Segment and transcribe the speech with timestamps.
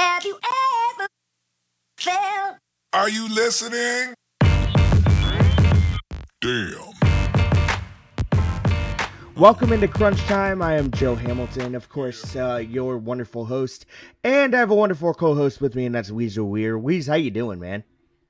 [0.00, 0.38] Have you
[0.98, 1.06] ever
[1.98, 2.56] felt?
[2.94, 4.14] Are you listening?
[6.40, 6.94] Damn.
[9.36, 10.62] Welcome into Crunch Time.
[10.62, 13.84] I am Joe Hamilton, of course, uh, your wonderful host,
[14.24, 16.78] and I have a wonderful co-host with me, and that's Weezer Weir.
[16.78, 17.84] Weez, how you doing, man?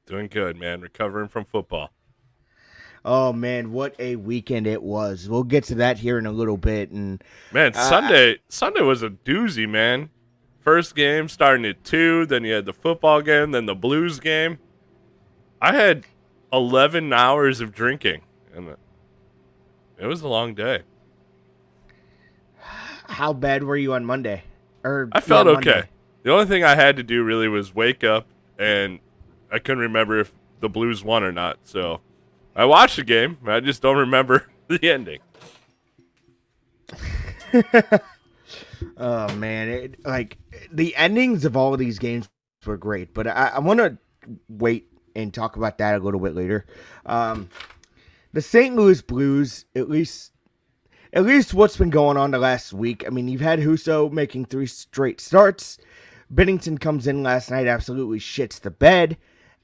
[0.06, 0.80] Doing good, man.
[0.80, 1.92] Recovering from football.
[3.04, 5.28] Oh man, what a weekend it was.
[5.28, 9.04] We'll get to that here in a little bit, and Man, Uh, Sunday Sunday was
[9.04, 10.10] a doozy, man.
[10.60, 14.58] First game starting at two, then you had the football game, then the Blues game.
[15.60, 16.04] I had
[16.52, 18.22] eleven hours of drinking,
[18.54, 18.76] and
[19.98, 20.82] it was a long day.
[23.08, 24.44] how bad were you on Monday?
[24.84, 25.82] Or I felt yeah, okay.
[26.22, 28.26] The only thing I had to do really was wake up,
[28.58, 29.00] and
[29.50, 31.58] I couldn't remember if the Blues won or not.
[31.64, 32.00] So
[32.54, 33.38] I watched the game.
[33.46, 35.20] I just don't remember the ending.
[38.96, 40.38] Oh man, it, like
[40.72, 42.28] the endings of all of these games
[42.66, 43.98] were great, but I, I want to
[44.48, 46.66] wait and talk about that a little bit later.
[47.06, 47.48] Um,
[48.32, 48.76] the St.
[48.76, 50.32] Louis Blues, at least,
[51.12, 53.04] at least what's been going on the last week.
[53.06, 55.78] I mean, you've had Husso making three straight starts.
[56.32, 59.16] Binnington comes in last night, absolutely shits the bed.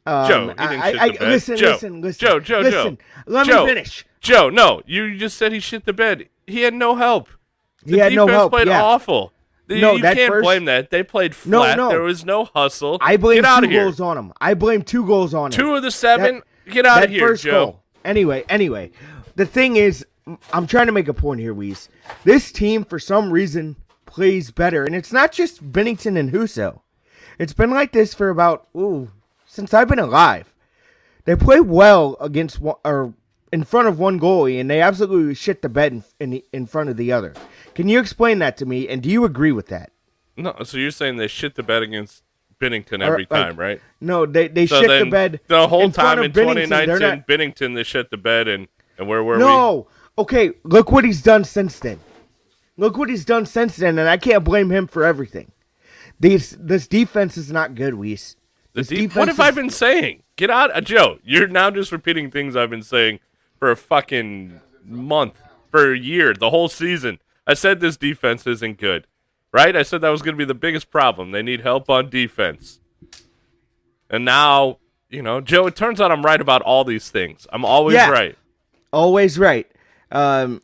[0.04, 1.20] Um, Joe, I, I, bed.
[1.20, 2.96] listen, Joe, listen, listen, Joe, Joe, Joe.
[3.26, 3.64] Let Joe.
[3.64, 4.04] me finish.
[4.20, 6.28] Joe, no, you just said he shit the bed.
[6.46, 7.28] He had no help.
[7.84, 8.52] The He had no help.
[8.52, 8.82] played yeah.
[8.82, 9.32] awful.
[9.68, 10.90] You- No, you can't first- blame that.
[10.90, 11.76] They played flat.
[11.76, 11.84] no.
[11.84, 11.88] no.
[11.90, 12.98] There was no hustle.
[13.00, 14.32] I blame Get out two goals on him.
[14.40, 15.50] I blame two goals on him.
[15.52, 16.42] Two of the seven.
[16.66, 17.50] That- Get out of here, first Joe.
[17.50, 17.82] goal.
[18.04, 18.90] Anyway, anyway,
[19.36, 20.04] the thing is,
[20.52, 21.88] I'm trying to make a point here, Weez.
[22.24, 26.80] This team, for some reason, plays better, and it's not just Binnington and Husso.
[27.38, 29.10] It's been like this for about ooh
[29.46, 30.52] since I've been alive.
[31.24, 33.12] They play well against one, or
[33.52, 36.88] in front of one goalie, and they absolutely shit the bed in in, in front
[36.90, 37.34] of the other.
[37.76, 38.88] Can you explain that to me?
[38.88, 39.90] And do you agree with that?
[40.38, 42.22] No, so you're saying they shit the bed against
[42.58, 43.82] Binnington Or, every like, time, right?
[44.00, 46.68] No, they they So shit the bed the whole in time in Binnington.
[46.68, 48.66] 2019, not- Binnington they shit the bed, and
[48.96, 49.44] and where were we?
[49.44, 49.88] No.
[50.16, 52.00] Okay, look what he's done since then.
[52.78, 55.52] Look what he's done since then, and I can't blame him for everything.
[56.18, 58.36] These this defense is not good, Weiss.
[58.72, 60.22] This defense what have I been saying?
[60.36, 61.18] Get out, uh, Joe.
[61.24, 63.20] You're now just repeating things I've been saying
[63.58, 67.18] for a fucking month, for a year, the whole season.
[67.46, 69.06] I said this defense isn't good,
[69.52, 69.76] right?
[69.76, 71.30] I said that was going to be the biggest problem.
[71.30, 72.80] They need help on defense,
[74.10, 75.66] and now you know, Joe.
[75.66, 77.46] It turns out I'm right about all these things.
[77.52, 78.10] I'm always Yeah.
[78.10, 78.36] right.
[78.92, 79.70] Always right.
[80.10, 80.62] Um,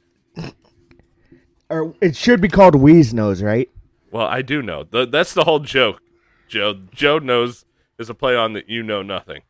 [1.69, 3.69] or it should be called Wheeze Nose, right?
[4.11, 4.85] Well, I do know.
[4.85, 6.01] The, that's the whole joke,
[6.49, 6.75] Joe.
[6.93, 7.65] Joe knows
[7.99, 9.43] is a play on that you know nothing.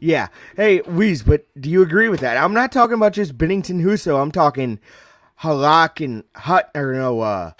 [0.00, 0.28] Yeah.
[0.56, 2.36] Hey, Wheeze, but do you agree with that?
[2.36, 4.20] I'm not talking about just Binnington Husso.
[4.20, 4.78] I'm talking
[5.42, 7.52] Halak and Hut, or no, uh,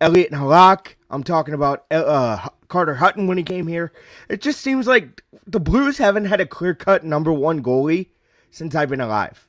[0.00, 0.94] Elliott and Halak.
[1.10, 3.92] I'm talking about uh, Carter Hutton when he came here.
[4.28, 8.08] It just seems like the Blues haven't had a clear cut number one goalie
[8.50, 9.46] since I've been alive.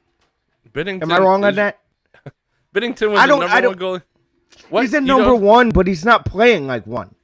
[0.73, 1.03] Binnington.
[1.03, 1.79] Am I wrong on that?
[2.73, 4.01] Binnington was I don't- number I one goalie.
[4.69, 4.81] What?
[4.81, 7.15] He's a number don't- one, but he's not playing like one.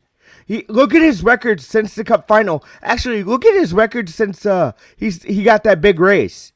[0.45, 2.63] He look at his record since the Cup final.
[2.81, 6.51] Actually, look at his record since uh he's he got that big race.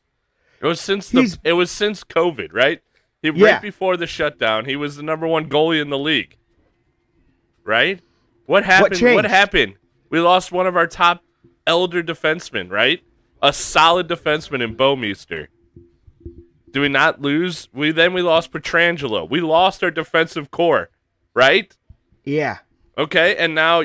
[0.61, 2.81] It was since the He's- it was since COVID, right?
[3.25, 3.53] He Yeah.
[3.53, 6.37] right before the shutdown, he was the number one goalie in the league.
[7.63, 7.99] Right?
[8.45, 8.91] What happened?
[8.91, 9.25] What, changed?
[9.25, 9.75] happened?
[10.09, 11.23] We lost one of our top
[11.65, 13.03] elder defensemen, right?
[13.41, 15.47] A solid defenseman in Bouwmeester.
[16.71, 17.69] Do we not lose?
[17.73, 19.29] We then we lost Pietrangelo.
[19.29, 20.89] We lost our defensive core,
[21.33, 21.75] right?
[22.23, 22.59] Yeah.
[22.97, 23.83] Okay, and now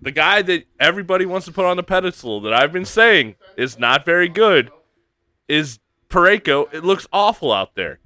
[0.00, 3.78] the guy that everybody wants to put on the pedestal that I've been saying is
[3.78, 4.70] not very good
[5.48, 5.78] is
[6.08, 6.72] Parayko.
[6.72, 7.99] It looks awful out there.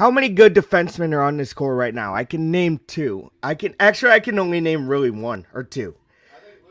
[0.00, 2.14] How many good defensemen are on this core right now?
[2.14, 3.30] I can name two.
[3.42, 5.94] I can actually I can only name really one or two.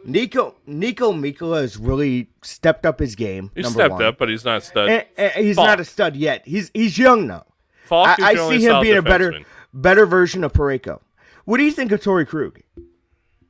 [0.04, 3.52] Nico Niko Mikkola has really stepped up his game.
[3.54, 4.04] He stepped one.
[4.04, 4.90] up, but he's not stud.
[4.90, 5.68] And- and he's Falk.
[5.68, 6.42] not a stud yet.
[6.44, 7.46] He's he's young though.
[7.86, 9.42] Falk I, I see him being a better
[9.76, 11.00] better version of Parayko.
[11.46, 12.62] What do you think of Torey Krug?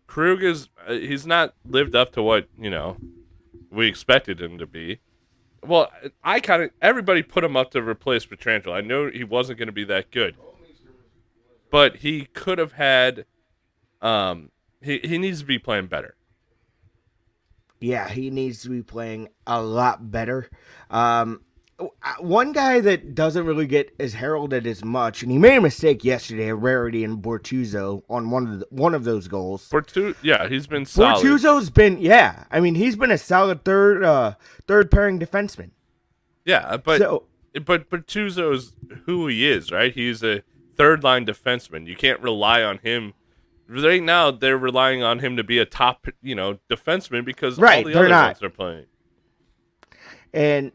[0.08, 2.98] Krug is uh, he's not lived up to what you know
[3.72, 5.00] we expected him to be.
[5.66, 5.92] Well,
[6.24, 8.74] I kind of everybody put him up to replace Pietrangelo.
[8.74, 10.36] I know he wasn't going to be that good,
[11.70, 13.26] but he could have had.
[14.02, 14.52] Um,
[14.82, 16.16] he he needs to be playing better.
[17.80, 20.50] Yeah, he needs to be playing a lot better.
[20.90, 21.42] Um,
[22.20, 26.04] one guy that doesn't really get as heralded as much, and he made a mistake
[26.04, 29.70] yesterday, Rarity and Bortuzzo on one of the, one of those goals.
[29.70, 31.24] Bortu, yeah, he's been solid.
[31.24, 34.36] Bortuzzo's been, yeah, I mean, he's been a solid third uh,
[34.68, 35.72] third pairing defenseman.
[36.46, 37.26] Yeah, but so
[37.66, 38.74] but Bortuzzo's
[39.06, 39.94] who he is, right?
[39.94, 40.44] He's a
[40.76, 41.88] third line defenseman.
[41.88, 43.14] You can't rely on him
[43.70, 47.64] right now they're relying on him to be a top, you know, defenseman because all
[47.66, 48.28] Right, the they're other not.
[48.30, 48.86] ones are playing.
[50.34, 50.72] And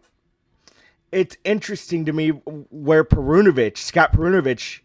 [1.15, 4.81] it's interesting to me where Perunovich, Scott Perunovich,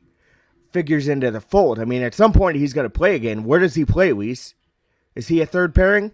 [0.71, 1.79] figures into the fold.
[1.79, 3.43] I mean, at some point he's going to play again.
[3.43, 4.53] Where does he play, Weiss?
[5.15, 6.11] Is he a third pairing?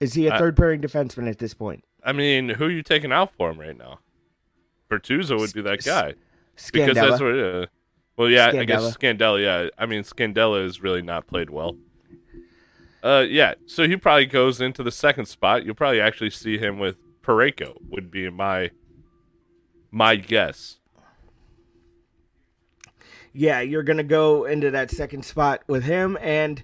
[0.00, 1.84] Is he a third pairing defenseman at this point?
[2.04, 4.00] I mean, who are you taking out for him right now?
[4.90, 6.14] Bortuzzo would be that guy
[6.72, 7.54] because that's Scandella.
[7.54, 7.62] what.
[7.62, 7.66] Uh,
[8.16, 9.42] well, yeah, I guess Scandella.
[9.42, 11.76] Yeah, I mean Scandella has really not played well.
[13.02, 15.64] Uh, yeah, so he probably goes into the second spot.
[15.64, 17.76] You'll probably actually see him with Parayko.
[17.88, 18.70] Would be my
[19.90, 20.76] my guess.
[23.32, 26.62] yeah, you're gonna go into that second spot with him, and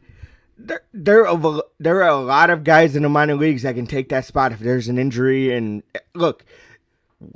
[0.57, 3.75] there there are a- there are a lot of guys in the minor leagues that
[3.75, 5.53] can take that spot if there's an injury.
[5.55, 5.83] And
[6.15, 6.45] look,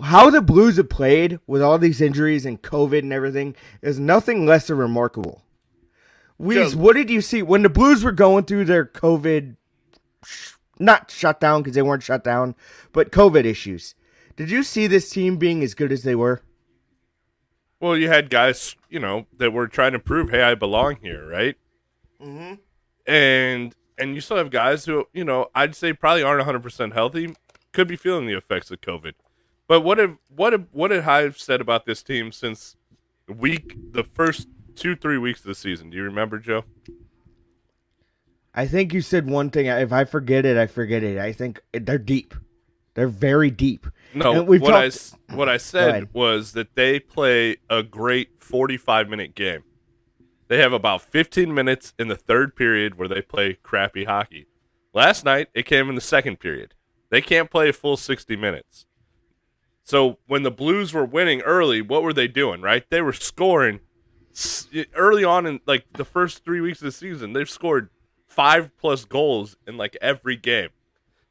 [0.02, 4.46] how the Blues have played with all these injuries and COVID and everything is nothing
[4.46, 5.42] less than remarkable.
[6.40, 9.56] Weez, what did you see when the Blues were going through their COVID,
[10.24, 12.54] sh- not shut down because they weren't shut down,
[12.92, 13.94] but COVID issues?
[14.36, 16.42] Did you see this team being as good as they were?
[17.80, 21.28] Well, you had guys, you know, that were trying to prove, hey, I belong here,
[21.28, 21.56] right?
[22.22, 22.54] Mm-hmm.
[23.06, 26.92] And and you still have guys who, you know, I'd say probably aren't 100 percent
[26.92, 27.34] healthy,
[27.72, 29.12] could be feeling the effects of COVID.
[29.68, 32.76] But what have what have what had Hive said about this team since
[33.28, 35.90] week the first two three weeks of the season?
[35.90, 36.64] Do you remember, Joe?
[38.54, 39.66] I think you said one thing.
[39.66, 41.18] If I forget it, I forget it.
[41.18, 42.34] I think they're deep.
[42.94, 43.86] They're very deep.
[44.16, 49.08] No, what I talked- s- what I said was that they play a great 45
[49.08, 49.62] minute game.
[50.48, 54.46] They have about 15 minutes in the third period where they play crappy hockey.
[54.94, 56.74] Last night it came in the second period.
[57.10, 58.86] They can't play a full 60 minutes.
[59.84, 62.60] So when the Blues were winning early, what were they doing?
[62.60, 62.88] Right?
[62.90, 63.80] They were scoring
[64.94, 67.32] early on in like the first 3 weeks of the season.
[67.32, 67.90] They've scored
[68.26, 70.70] 5 plus goals in like every game.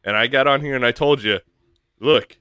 [0.03, 1.39] And I got on here and I told you,
[1.99, 2.37] look,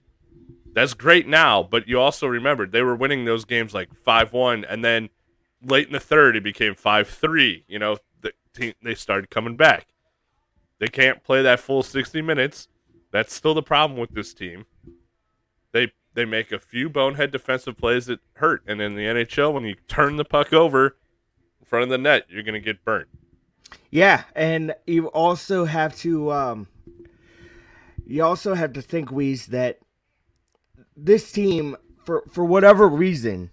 [0.74, 4.64] that's great now, but you also remembered they were winning those games like five one,
[4.64, 5.08] and then
[5.62, 7.64] late in the third it became five three.
[7.68, 9.88] You know, the team they started coming back.
[10.80, 12.68] They can't play that full sixty minutes.
[13.12, 14.66] That's still the problem with this team.
[15.72, 19.64] They they make a few bonehead defensive plays that hurt, and in the NHL, when
[19.64, 20.96] you turn the puck over
[21.60, 23.08] in front of the net, you're gonna get burnt.
[23.90, 26.66] Yeah, and you also have to um
[28.06, 29.78] you also have to think Weez that
[30.96, 33.50] this team for for whatever reason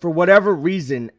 [0.00, 1.10] for whatever reason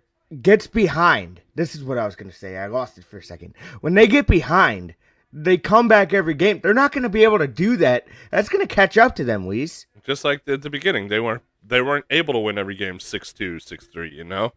[0.42, 1.42] gets behind.
[1.56, 2.58] This is what I was going to say.
[2.58, 3.54] I lost it for a second.
[3.82, 4.96] When they get behind,
[5.32, 6.60] they come back every game.
[6.62, 8.08] They're not going to be able to do that.
[8.32, 9.86] That's going to catch up to them, Weez.
[10.04, 13.58] Just like at the beginning, they weren't they weren't able to win every game 6-2,
[13.58, 14.52] 6-3, You know.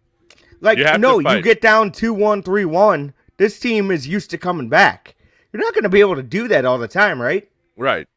[0.61, 3.13] Like You no, you get down 2-1, 3-1.
[3.37, 5.17] This team is used to coming back.
[5.53, 7.49] You're not going to be able to do that all the time, right?
[7.77, 8.09] Right.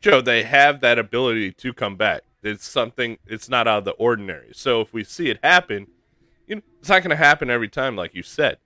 [0.00, 2.22] Joe, they have that ability to come back.
[2.42, 4.50] It's something it's not out of the ordinary.
[4.52, 5.88] So if we see it happen,
[6.46, 8.58] you know, it's not going to happen every time like you said.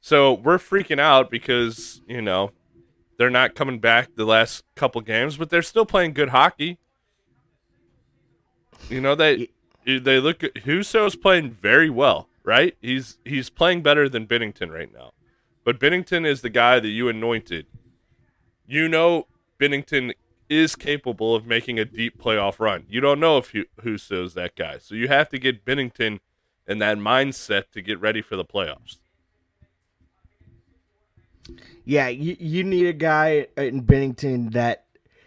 [0.00, 2.52] So we're freaking out because, you know,
[3.16, 6.78] they're not coming back the last couple games, but they're still playing good hockey.
[8.90, 9.48] You know they
[9.86, 12.76] they look at Husso's playing very well, right?
[12.82, 15.12] He's he's playing better than Binnington right now.
[15.64, 17.66] But Binnington is the guy that you anointed
[18.66, 19.26] you know
[19.58, 20.12] Binnington
[20.54, 22.84] is capable of making a deep playoff run.
[22.88, 24.78] You don't know if Hu- is that guy.
[24.78, 26.20] So you have to get Binnington
[26.66, 28.98] in that mindset to get ready for the playoffs.
[31.84, 34.86] Yeah, you, you need a guy in Binnington that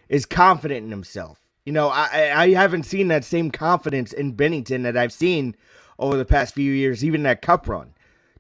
[0.09, 1.39] is confident in himself.
[1.65, 5.55] You know, I I I haven't seen that same confidence in Binnington that I've seen
[5.99, 7.93] over the past few years, even that cup run.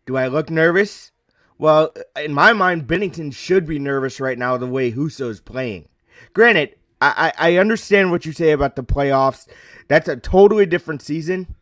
[0.05, 1.11] Do I look nervous?
[1.57, 5.89] Well, in my mind, Binnington should be nervous right now the way Husso is playing.
[6.33, 9.47] Granted, I, I understand what you say about the playoffs.
[9.87, 11.55] That's a totally different season.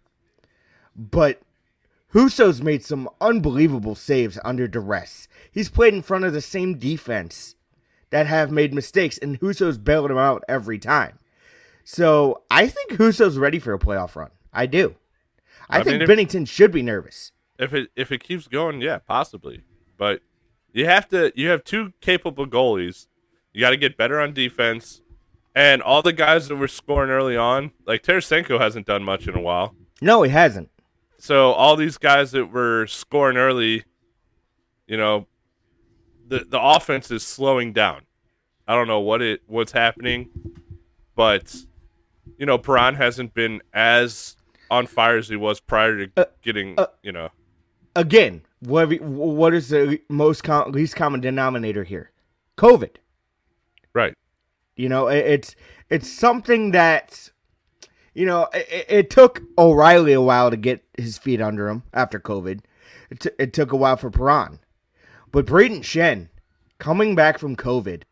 [0.95, 1.41] But
[2.13, 5.27] Husso's made some unbelievable saves under duress.
[5.51, 7.55] He's played in front of the same defense
[8.12, 11.19] that have made mistakes, and Husso's bailed him out every time.
[11.83, 14.31] So I think Husso's ready for a playoff run.
[14.53, 14.95] I do.
[15.69, 17.31] I, I think mean, if- Binnington should be nervous.
[17.57, 19.63] If it if it keeps going, yeah, possibly.
[19.97, 20.21] But
[20.74, 23.07] you have to you have two capable goalies.
[23.55, 25.01] You got to get better on defense.
[25.55, 29.33] And all the guys that were scoring early on, like Tarasenko hasn't done much in
[29.35, 29.74] a while.
[30.01, 30.69] No, he hasn't.
[31.19, 33.85] So all these guys that were scoring early,
[34.88, 35.27] you know,
[36.27, 38.01] the the offense is slowing down.
[38.67, 40.29] I don't know what it what's happening,
[41.15, 41.55] but
[42.38, 44.35] you know, Perron hasn't been as
[44.69, 47.29] on fire as he was prior to Uh, getting, uh, you know,
[47.95, 52.12] Again, what what is the most com- least common denominator here?
[52.57, 52.97] COVID.
[54.75, 55.55] You know, it, it's
[55.89, 57.29] it's something that
[58.13, 62.20] you know it, it took O'Reilly a while to get his feet under him after
[62.20, 62.62] COVID.
[63.10, 64.60] It, t- it took a while for Perron,
[65.32, 66.29] but Brayden Schenn
[66.79, 68.03] coming back from COVID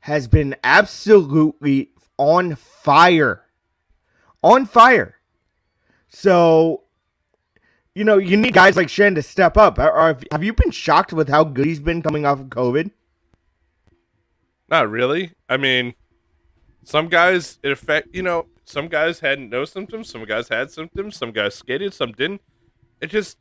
[0.00, 3.44] has been absolutely on fire,
[4.42, 5.16] on fire.
[6.08, 6.84] So,
[7.94, 9.78] you know, you need guys like Schenn to step up.
[9.78, 12.90] Or, have you been shocked with how good he's been coming off of COVID?
[14.68, 15.32] Not really.
[15.48, 15.94] I mean,
[16.84, 18.14] some guys it affect.
[18.14, 20.08] You know, some guys had no symptoms.
[20.10, 21.16] Some guys had symptoms.
[21.16, 21.94] Some guys skated.
[21.94, 22.42] Some didn't.
[23.00, 23.38] It just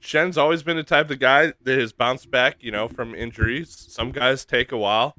[0.00, 2.56] Schenn's always been the type of guy that has bounced back.
[2.60, 3.86] You know, from injuries.
[3.90, 5.14] Some guys take a while.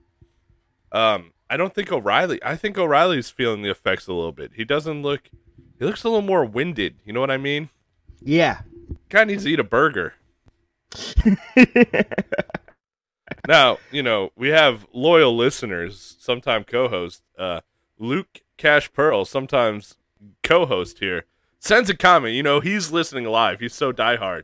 [0.91, 2.43] Um, I don't think O'Reilly.
[2.43, 4.51] I think O'Reilly's feeling the effects a little bit.
[4.55, 5.29] He doesn't look.
[5.79, 6.95] He looks a little more winded.
[7.05, 7.69] You know what I mean?
[8.21, 8.61] Yeah.
[9.09, 10.13] Guy needs to eat a burger.
[13.47, 17.61] now, you know, we have loyal listeners, sometime co-host, uh,
[17.97, 19.95] Luke Cash Pearl, sometimes
[20.43, 21.25] co-host here,
[21.59, 22.35] sends a comment.
[22.35, 23.59] You know, he's listening live.
[23.59, 24.43] He's so diehard.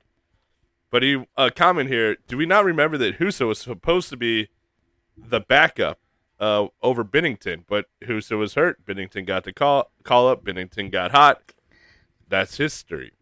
[0.89, 4.49] But he a comment here, do we not remember that Husso was supposed to be
[5.17, 5.99] the backup
[6.39, 8.85] uh, over Binnington, but Husso was hurt.
[8.85, 10.43] Binnington got the call call up.
[10.43, 11.53] Binnington got hot.
[12.27, 13.13] That's history.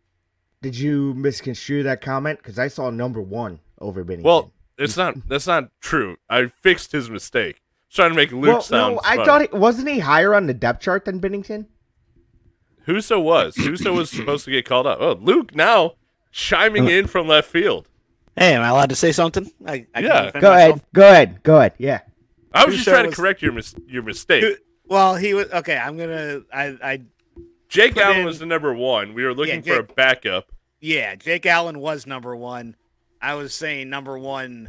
[0.61, 2.39] Did you misconstrue that comment?
[2.39, 4.23] Because I saw number one over Binnington.
[4.23, 5.15] Well, it's not.
[5.27, 6.17] That's not true.
[6.29, 7.61] I fixed his mistake.
[7.91, 8.95] trying to make Luke well, sound.
[8.95, 9.27] no, I smart.
[9.27, 11.65] thought it wasn't he higher on the depth chart than Binnington.
[12.87, 13.55] Husso was.
[13.55, 14.97] Husso was supposed to get called up.
[14.99, 15.93] Oh, Luke now
[16.31, 16.89] chiming uh.
[16.89, 17.87] in from left field.
[18.35, 19.51] Hey, am I allowed to say something?
[19.65, 20.21] I, I Yeah.
[20.25, 20.69] defend Go myself.
[20.75, 21.73] ahead, go ahead, go ahead.
[21.77, 21.99] Yeah,
[22.53, 24.43] I was just Husso trying to correct your mis- your mistake.
[24.43, 24.55] Who-
[24.87, 25.77] Well, he was okay.
[25.77, 26.41] I'm gonna.
[26.53, 26.77] I.
[26.83, 27.01] I.
[27.69, 29.13] Jake Allen in- was the number one.
[29.13, 30.51] We were looking Yeah, for a backup.
[30.81, 32.75] Yeah, Jake Allen was number one.
[33.21, 34.67] I was saying number one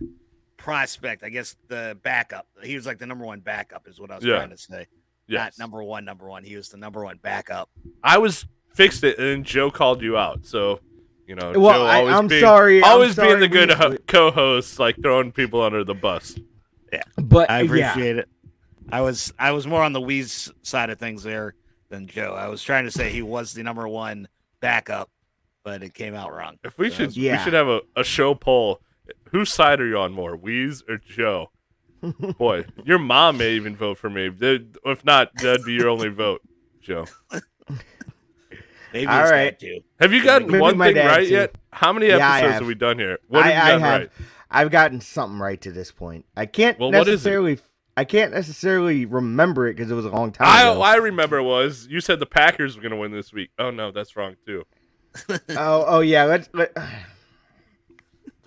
[0.57, 1.23] prospect.
[1.25, 2.47] I guess the backup.
[2.63, 4.37] He was like the number one backup, is what I was Yeah.
[4.37, 4.87] trying to say.
[5.27, 5.59] Yes.
[5.59, 6.05] Not number one.
[6.05, 6.45] Number one.
[6.45, 7.71] He was the number one backup.
[8.03, 10.45] I was fixed it, and then Joe called you out.
[10.47, 10.81] So,
[11.27, 13.71] you know, Well, Joe I- always I'm being, sorry, I'm always being sorry, the good
[13.71, 16.39] ho- co-host, like throwing people under the bus.
[16.93, 18.29] Yeah, but I yeah, appreciate it.
[18.91, 21.55] I was I was more on the Wheeze side of things there
[21.89, 22.35] than Joe.
[22.35, 24.29] I was trying to say he was the number one
[24.61, 25.09] backup,
[25.65, 26.59] but it came out wrong.
[26.65, 27.37] If we So should, Yeah.
[27.39, 28.81] we should have a, a show poll.
[29.31, 31.51] Whose side are you on more, Wheeze or Joe?
[32.39, 34.31] Boy, your mom may even vote for me.
[34.41, 36.43] If not, that'd be your only vote,
[36.81, 37.07] Joe.
[38.93, 39.59] Maybe All his dad right.
[39.59, 39.81] too.
[40.01, 41.33] Have you gotten Maybe one thing right too.
[41.33, 41.55] yet?
[41.73, 42.53] How many Yeah, episodes have.
[42.55, 43.19] have we done here?
[43.29, 44.11] What have I, you I gotten have, right?
[44.51, 46.27] I've gotten something right to this point.
[46.37, 47.59] I can't Well, what is necessarily,
[47.97, 50.83] I can't necessarily remember it because it was a long time I, ago.
[50.83, 53.51] I remember was you said the Packers were going to win this week.
[53.59, 54.65] Oh no, that's wrong too.
[55.51, 56.25] Oh, oh yeah.
[56.25, 56.49] Let's.
[56.53, 56.77] Let,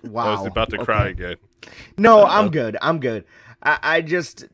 [0.02, 0.26] wow.
[0.36, 0.84] I was about to okay.
[0.84, 1.36] cry again.
[1.98, 2.26] No, Uh-oh.
[2.26, 2.76] I'm good.
[2.80, 3.24] I'm good.
[3.62, 4.44] I, I just,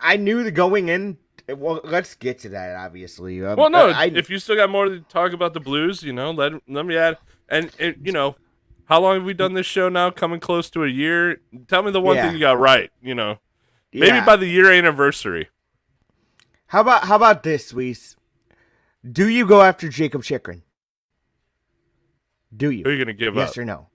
[0.00, 1.18] I knew the going in.
[1.48, 2.76] Well, let's get to that.
[2.76, 3.44] Obviously.
[3.44, 6.12] Um, Well, no, I, if you still got more to talk about the Blues, you
[6.12, 7.18] know, let let me add.
[7.48, 8.36] And, and you know,
[8.84, 10.10] how long have we done this show now?
[10.10, 11.40] Coming close to a year.
[11.68, 12.26] Tell me the one Yeah.
[12.26, 12.90] thing you got right.
[13.02, 13.38] You know,
[13.92, 14.24] maybe yeah.
[14.24, 15.48] by the year anniversary.
[16.66, 18.16] How about how about this, Weiss?
[19.10, 20.62] Do you go after Jakob Chychrun?
[22.56, 22.82] Do you?
[22.84, 23.56] Who are you going to give yes up?
[23.56, 23.88] Yes or no?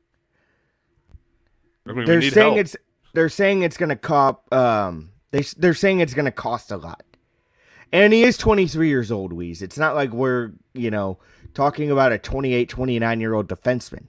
[1.87, 2.57] I mean, they're saying help.
[2.57, 2.75] it's
[3.13, 7.03] they're saying it's gonna cost um they they're saying it's gonna cost a lot.
[7.93, 9.61] And he is 23 years old, Weeze.
[9.61, 11.19] It's not like we're, you know,
[11.53, 14.07] talking about a 28, 29 year old defenseman.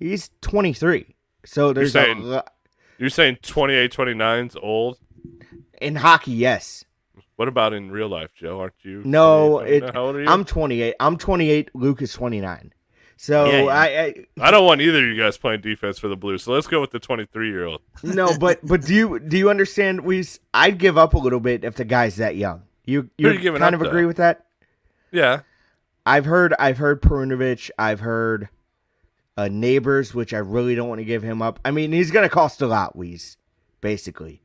[0.00, 1.14] He's 23.
[1.44, 2.42] So there's a saying- lo-
[2.98, 4.98] You're saying 28, 29's old.
[5.80, 6.84] in hockey, yes.
[7.36, 8.58] What about in real life, Joe?
[8.60, 9.02] Aren't you?
[9.04, 10.28] No, it, How old are you?
[10.28, 10.94] I'm 28.
[10.98, 11.70] I'm 28.
[11.74, 12.72] Luke is 29.
[13.22, 13.68] So Yeah, yeah.
[13.68, 16.42] I, I I don't want either of you guys playing defense for the Blues.
[16.44, 17.82] So let's go with the 23 year old.
[18.02, 20.00] no, but but do you do you understand?
[20.00, 20.24] We
[20.54, 22.62] I'd give up a little bit if the guy's that young.
[22.86, 24.46] You Who are you you kind up, of agree with that?
[25.12, 25.40] Yeah.
[26.06, 28.48] I've heard I've heard Perunovich, I've heard
[29.36, 31.60] uh, neighbors, which I really don't want to give him up.
[31.62, 33.36] I mean, he's gonna cost a lot, Weeze,
[33.82, 34.40] basically.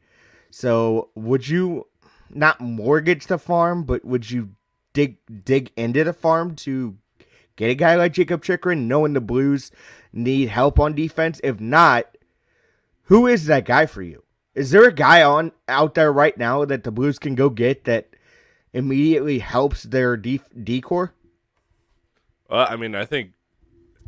[0.51, 1.88] So would you
[2.29, 4.50] not mortgage the farm, but would you
[4.91, 5.15] dig
[5.46, 6.98] dig into the farm to
[7.55, 9.71] get a guy like Jakob Chychrun, knowing the Blues
[10.13, 11.39] need help on defense?
[11.43, 12.17] If not,
[13.03, 14.24] who is that guy for you?
[14.53, 17.83] Is there a guy on out there right now that the Blues can go get
[17.85, 18.09] that
[18.74, 21.13] immediately helps their D decor?
[22.50, 23.31] Well, I mean, I think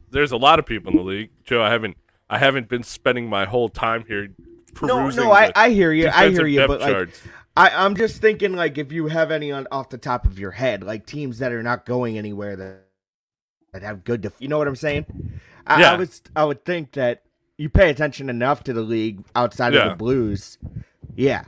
[0.10, 1.32] there's a lot of people in the league.
[1.44, 1.98] Joe, I haven't
[2.30, 4.28] I haven't been spending my whole time here
[4.82, 6.10] No, perusing no, I, the I hear you.
[6.10, 7.10] I hear you, but like.
[7.56, 10.52] I, I'm just thinking like if you have any on off the top of your
[10.52, 12.87] head, like teams that are not going anywhere that
[13.80, 15.06] that have good def- you know what I'm saying?
[15.66, 15.92] I, Yeah.
[15.94, 17.24] I was I would think that
[17.58, 20.58] you pay attention enough to the league outside of the Blues.
[21.16, 21.44] Yeah.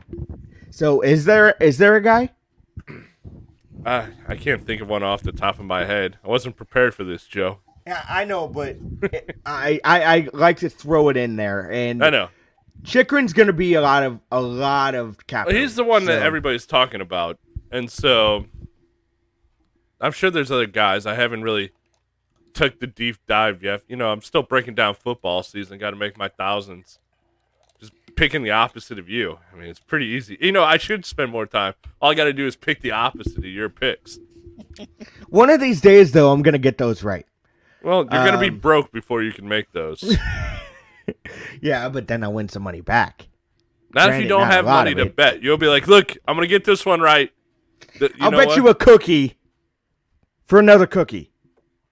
[0.72, 2.30] So is there is there a guy?
[3.86, 6.18] Uh, I can't think of one off the top of my head.
[6.24, 7.60] I wasn't prepared for this, Joe.
[7.88, 8.76] Yeah, I know, but
[9.46, 12.30] I, I I like to throw it in there, and I know.
[12.84, 15.48] Chychrun's gonna be a lot of a lot of cap.
[15.48, 17.40] Well, he's the one that everybody's talking about,
[17.72, 18.46] and so
[20.02, 21.06] I'm sure there's other guys.
[21.06, 21.72] I haven't really
[22.54, 23.84] took the deep dive yet.
[23.88, 25.78] You know, I'm still breaking down football season.
[25.78, 27.00] Got to make my thousands.
[27.80, 29.40] Just picking the opposite of you.
[29.54, 30.38] I mean, it's pretty easy.
[30.42, 31.74] You know, I should spend more time.
[32.02, 34.20] All I got to do is pick the opposite of your picks.
[35.30, 37.26] One of these days, though, I'm gonna get those right.
[37.82, 40.18] Well, you're gonna be Um, broke before you can make those.
[41.62, 43.28] Yeah, but then I win some money back.
[43.94, 45.42] Not if you don't have money to bet.
[45.42, 47.32] You'll be like, look, I'm gonna get this one right.
[47.98, 48.58] Th- you I'll bet what?
[48.58, 49.38] you a cookie
[50.46, 51.32] for another cookie.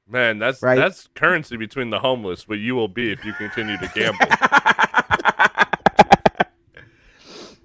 [0.09, 0.75] Man, that's Right?
[0.77, 2.47] that's currency between the homeless.
[2.47, 4.25] What you will be if you continue to gamble.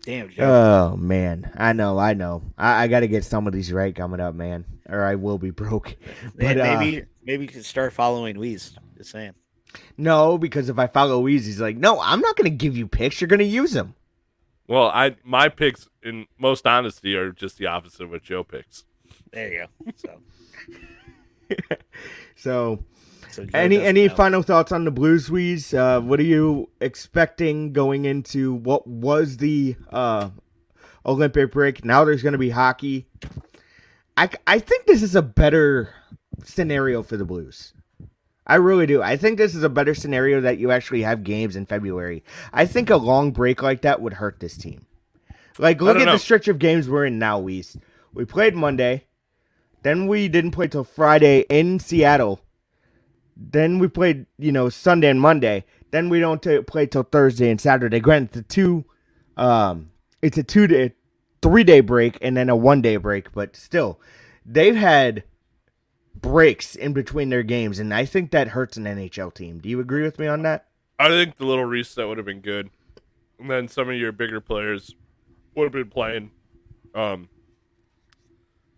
[0.02, 0.92] Damn, Joe.
[0.92, 2.42] Oh man, I know, I know.
[2.58, 5.38] I, I got to get some of these right coming up, man, or I will
[5.38, 5.94] be broke.
[6.34, 8.76] Man, But uh, maybe maybe you could start following Weeze.
[8.96, 9.34] Just saying.
[9.96, 13.20] no, because if I follow Weezy, he's like, no, I'm not gonna give you picks.
[13.20, 13.94] You're gonna use them.
[14.66, 18.82] well, I my picks, in most honesty, are just the opposite of what Joe picks.
[19.30, 19.92] There you go.
[19.94, 20.18] So,
[22.34, 22.82] So,
[23.30, 24.14] so any any know.
[24.14, 25.76] final thoughts on the Blues, Weez?
[25.76, 30.30] Uh, what are you expecting going into what was the uh,
[31.06, 31.84] Olympic break?
[31.84, 33.06] Now there's gonna be hockey.
[34.16, 35.94] I I think this is a better
[36.42, 37.74] scenario for the Blues.
[38.46, 39.02] I really do.
[39.02, 42.24] I think this is a better scenario that you actually have games in February.
[42.52, 44.84] I think a long break like that would hurt this team.
[45.58, 46.12] Like, look at know.
[46.12, 47.80] the stretch of games we're in now, Weez.
[48.14, 49.06] We played Monday.
[49.82, 52.40] Then we didn't play till Friday in Seattle.
[53.36, 55.64] Then we played, you know, Sunday and Monday.
[55.90, 58.00] Then we don't t- play till Thursday and Saturday.
[58.00, 58.84] Granted, it's a two,
[59.36, 60.92] um, it's a two day,
[61.40, 63.32] three day break and then a one day break.
[63.32, 64.00] But still,
[64.46, 65.24] they've had
[66.14, 69.58] breaks in between their games, and I think that hurts an NHL team.
[69.58, 70.66] Do you agree with me on that?
[70.98, 72.70] I think the little reset would have been good,
[73.38, 74.94] and then some of your bigger players
[75.54, 76.30] would have been playing.
[76.94, 77.28] Um,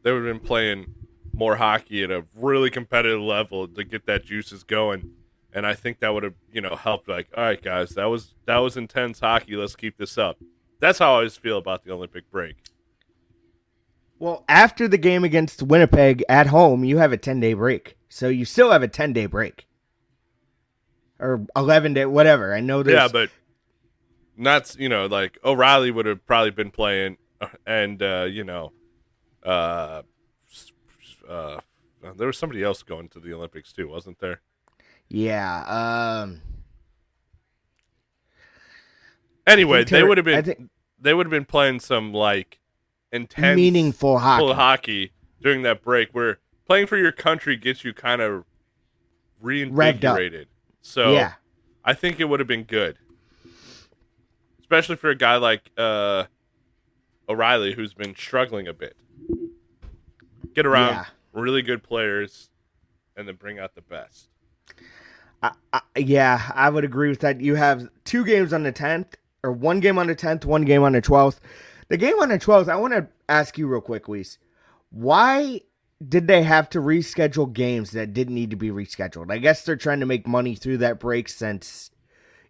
[0.05, 0.95] they would have been playing
[1.33, 5.11] more hockey at a really competitive level to get that juices going,
[5.53, 7.09] and I think that would have you know helped.
[7.09, 9.57] Like, all right, guys, that was that was intense hockey.
[9.57, 10.39] Let's keep this up.
[10.79, 12.57] That's how I always feel about the Olympic break.
[14.19, 17.97] Well, after the game against Winnipeg at home, you have a 10 day break.
[18.09, 19.67] So you still have a 10 day break.
[21.19, 22.55] Or 11 day, whatever.
[22.55, 22.97] I know there's.
[22.97, 23.31] Yeah, but
[24.37, 28.73] not you know like O'Reilly would have probably been playing, uh, and uh, you know,
[29.45, 30.03] uh,
[31.29, 31.61] uh,
[32.17, 34.41] there was somebody else going to the Olympics too, wasn't there?
[35.09, 35.65] Yeah.
[36.23, 36.41] Um,
[39.47, 42.61] Anyway, they would have been think they would have been playing some like
[43.13, 44.53] intense, meaningful hockey.
[44.53, 48.45] hockey during that break, where playing for your country gets you kind of
[49.41, 50.49] reinvigorated.
[50.81, 51.35] So yeah.
[51.85, 52.97] I think it would have been good,
[54.61, 56.25] especially for a guy like uh,
[57.29, 58.97] O'Reilly who's been struggling a bit.
[60.55, 61.05] Get around Yeah.
[61.33, 62.51] really good players,
[63.17, 64.29] and then bring out the best.
[65.43, 67.41] I, I, yeah, I would agree with that.
[67.41, 70.83] You have two games on the 10th, or one game on the 10th, one game
[70.83, 71.39] on the 12th.
[71.89, 74.39] The game on the 12th, I want to ask you real quick, Weiss.
[74.91, 75.61] Why
[76.07, 79.31] did they have to reschedule games that didn't need to be rescheduled?
[79.31, 81.91] I guess they're trying to make money through that break since,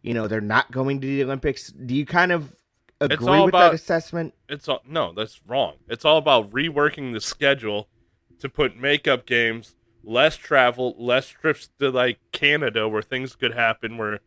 [0.02, 1.68] you know, they're not going to the Olympics.
[1.72, 2.54] Do you kind of
[3.00, 4.34] agree all with about- that assessment?
[4.48, 5.74] It's all no, that's wrong.
[5.88, 7.88] It's all about reworking the schedule
[8.40, 13.96] to put makeup games, less travel, less trips to like Canada where things could happen
[13.96, 14.20] where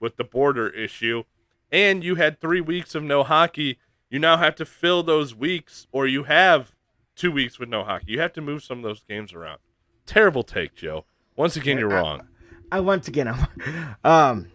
[0.00, 1.24] with the border issue.
[1.72, 3.78] And you had 3 weeks of no hockey.
[4.10, 6.72] You now have to fill those weeks or you have
[7.16, 8.12] 2 weeks with no hockey.
[8.12, 9.58] You have to move some of those games around.
[10.06, 11.04] Terrible take, Joe.
[11.36, 12.28] Once again, you're I- wrong.
[12.70, 14.46] I once again, I'm, um,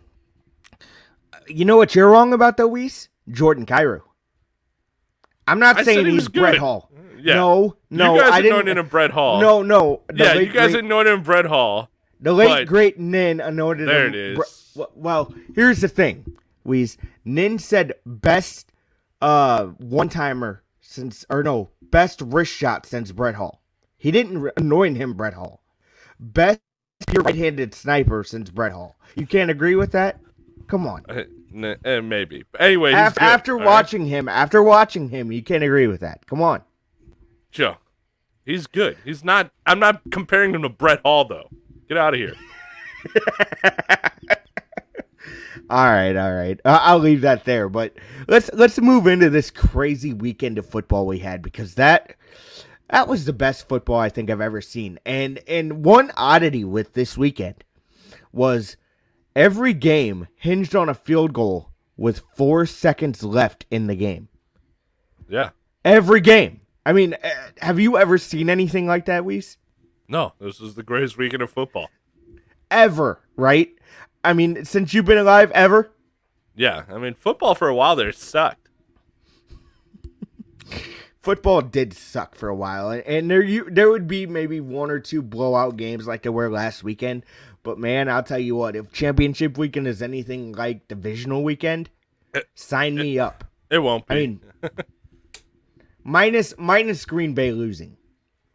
[1.48, 3.10] you know what you're wrong about though, Weiss?
[3.32, 4.02] Jordan Kyrou.
[5.48, 6.58] I'm not I saying he he's was Brett.
[6.58, 6.92] Hull.
[7.22, 7.36] Yeah.
[7.36, 8.78] No, no, you guys I didn't.
[8.78, 9.42] him Brett Hull.
[9.42, 10.04] No, no.
[10.14, 11.90] Yeah, you guys great, him Brett Hull.
[12.22, 14.12] the late great Nin anointed There him.
[14.12, 14.74] There it is.
[14.76, 16.98] Bre- well, here's the thing, Weez.
[17.26, 18.72] Nin said best
[19.22, 23.62] uh one timer since, or no, best wrist shot since Brett Hull.
[23.98, 25.62] He didn't anoint him Brett Hull.
[26.20, 26.62] Best
[27.14, 28.96] right-handed sniper since Brett Hull.
[29.16, 30.20] You can't agree with that?
[30.68, 31.04] Come on.
[31.54, 32.44] N- eh, maybe.
[32.52, 33.66] But anyway, he's After, good, after all right?
[33.66, 36.26] watching him, after watching him, you can't agree with that.
[36.28, 36.62] Come on.
[37.52, 37.78] Joe,
[38.46, 38.98] he's good.
[39.04, 39.52] He's not.
[39.66, 41.50] I'm not comparing him to Brett Hull though.
[41.88, 42.36] Get out of here.
[45.70, 46.60] all right, all right.
[46.66, 47.70] I'll leave that there.
[47.70, 47.94] But
[48.28, 52.16] let's let's move into this crazy weekend of football we had because that
[52.90, 55.00] that was the best football I think I've ever seen.
[55.06, 57.64] And and one oddity with this weekend
[58.32, 58.78] was
[59.36, 64.28] every game hinged on a field goal with four seconds left in the game.
[65.28, 65.50] Yeah.
[65.84, 66.62] Every game.
[66.86, 69.58] I mean, uh, have you ever seen anything like that, Weiss?
[70.08, 71.90] No, this is the greatest weekend of football.
[72.72, 73.70] Ever, right?
[74.24, 75.92] I mean, since you've been alive, ever?
[76.56, 78.70] Yeah, I mean, football for a while there sucked.
[81.22, 84.90] Football did suck for a while, and, and there you there would be maybe one
[84.90, 87.26] or two blowout games like there were last weekend.
[87.70, 91.92] But man, I'll tell you what, if championship weekend is anything like divisional weekend,
[92.56, 93.44] sign me up.
[93.70, 94.16] It won't be.
[94.16, 94.42] I mean,
[96.04, 97.96] minus minus Green Bay losing.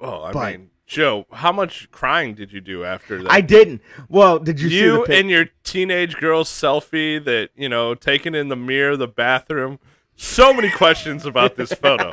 [0.01, 3.31] well, I but- mean, Joe, how much crying did you do after that?
[3.31, 3.83] I didn't.
[4.09, 8.57] Well, did you, you and your teenage girl selfie that you know taken in the
[8.57, 9.79] mirror the bathroom
[10.17, 12.11] so many questions about this photo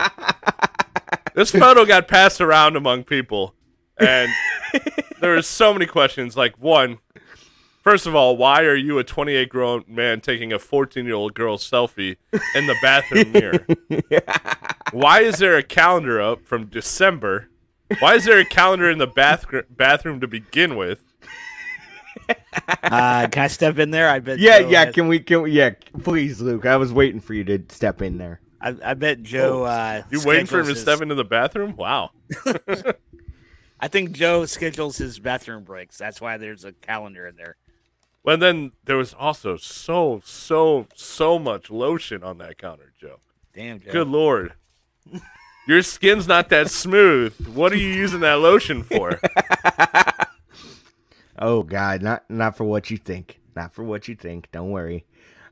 [1.33, 3.55] this photo got passed around among people
[4.01, 4.31] and
[5.19, 6.97] there are so many questions like one
[7.83, 11.33] first of all why are you a 28 grown man taking a 14 year old
[11.33, 12.17] girl selfie
[12.55, 13.65] in the bathroom mirror
[14.91, 17.49] why is there a calendar up from december
[17.99, 21.03] why is there a calendar in the bath- bathroom to begin with
[22.83, 24.09] Uh, can I step in there?
[24.09, 24.37] I bet.
[24.39, 24.85] Yeah, Joe yeah.
[24.85, 25.19] has- Can we?
[25.19, 25.51] Can we?
[25.51, 25.71] Yeah,
[26.03, 26.65] please, Luke.
[26.65, 28.41] I was waiting for you to step in there.
[28.59, 29.63] I, I bet Joe.
[29.63, 31.75] Uh, Oh, You waiting for him to step into the bathroom?
[31.77, 32.11] Wow.
[33.81, 35.97] I think Joe schedules his bathroom breaks.
[35.97, 37.55] That's why there's a calendar in there.
[38.23, 43.19] Well, then there was also so, so, so much lotion on that counter, Joe.
[43.53, 43.91] Damn, Joe.
[43.91, 44.53] Good lord.
[45.67, 47.33] Your skin's not that smooth.
[47.47, 49.19] What are you using that lotion for?
[51.41, 53.39] Oh God, not not for what you think.
[53.55, 54.51] Not for what you think.
[54.51, 55.05] Don't worry.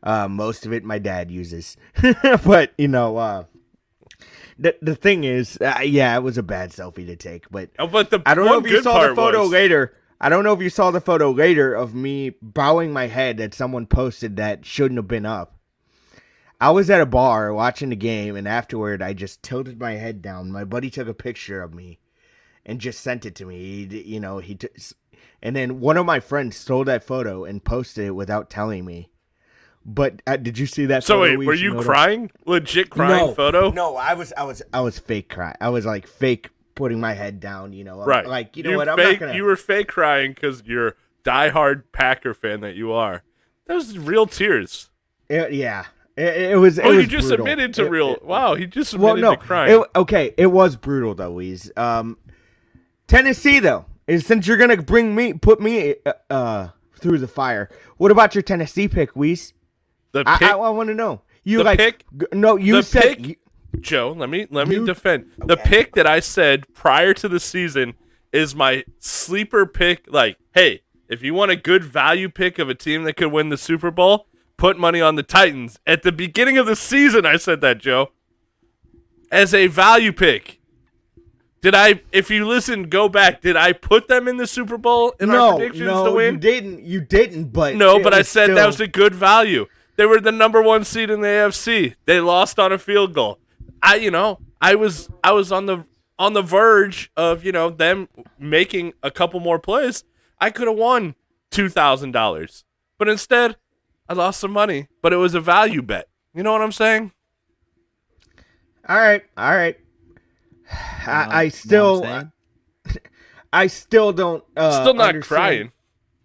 [0.04, 1.76] Uh, most of it my dad uses,
[2.46, 3.44] but you know, uh,
[4.60, 7.50] the the thing is, uh, yeah, it was a bad selfie to take.
[7.50, 9.96] But Oh, but the I don't know if you saw the photo was, later.
[10.22, 13.54] I don't know if you saw the photo later of me bowing my head that
[13.54, 15.56] someone posted that shouldn't have been up.
[16.60, 20.22] I was at a bar watching the game, and afterward, I just tilted my head
[20.22, 20.52] down.
[20.52, 22.00] My buddy took a picture of me
[22.66, 23.88] and just sent it to me.
[23.88, 24.68] He, you know, he, t-
[25.42, 29.10] and then one of my friends stole that photo and posted it without telling me.
[29.86, 31.04] But uh, did you see that?
[31.04, 32.30] So photo wait, were you crying?
[32.46, 33.72] Legit crying no, photo?
[33.72, 35.56] No, I was, I was, I was fake crying.
[35.62, 37.74] I was like fake putting my head down.
[37.74, 38.26] You know, Right.
[38.28, 38.90] Like you know what?
[38.90, 39.36] I'm fake, not gonna.
[39.38, 43.24] You were fake crying because you're diehard Packer fan that you are.
[43.68, 44.90] Those real tears.
[45.30, 45.86] It- yeah,
[46.18, 46.78] it, it was.
[46.78, 47.46] It Oh, you just brutal.
[47.46, 48.18] admitted to It- real.
[48.22, 49.80] wow, he just well, admitted no, to crying.
[49.80, 51.76] it, okay, it was brutal though, Weez.
[51.78, 52.18] Um,
[53.08, 56.68] Tennessee though, is since you're gonna bring me, put me, uh, uh
[57.00, 57.70] through the fire.
[57.98, 59.54] What about your Tennessee pick, Weez?
[60.12, 61.22] The I, pick, I, I want to know.
[61.44, 61.78] You the like?
[61.80, 63.18] pick- no, you the said.
[63.18, 63.36] pick- you-
[63.80, 67.40] Joe, let me let You- me defend the pick that I said prior to the
[67.40, 67.94] season
[68.34, 70.06] is my sleeper pick.
[70.12, 73.50] Like, hey, if you want a good value pick of a team that could win
[73.50, 75.80] the Super Bowl, put money on the Titans.
[75.86, 78.12] At the beginning of the season, I said that, Joe,
[79.32, 80.60] as a value pick.
[81.62, 82.02] Did I?
[82.12, 83.42] If you listen, go back.
[83.42, 86.36] Did I put them in the Super Bowl in our no, predictions no, to win?
[86.36, 86.84] you didn't.
[86.86, 87.46] You didn't.
[87.52, 89.66] But No, but I said that was a good value.
[90.00, 91.96] They were the number one seed in the AFC.
[92.06, 93.38] They lost on a field goal.
[93.84, 95.84] I, you know, I was I was on the
[96.18, 98.08] on the verge of you know them
[98.40, 100.06] making a couple more plays.
[100.40, 101.16] I could have won
[101.52, 102.64] two thousand dollars,
[102.98, 103.58] but instead,
[104.08, 104.88] I lost some money.
[105.02, 106.08] But it was a value bet.
[106.34, 107.12] You know what I'm saying?
[108.88, 109.78] All right, all right.
[111.06, 112.32] I, I know I'm still.
[113.52, 114.46] I still don't.
[114.56, 115.72] Uh, Still not understand- crying.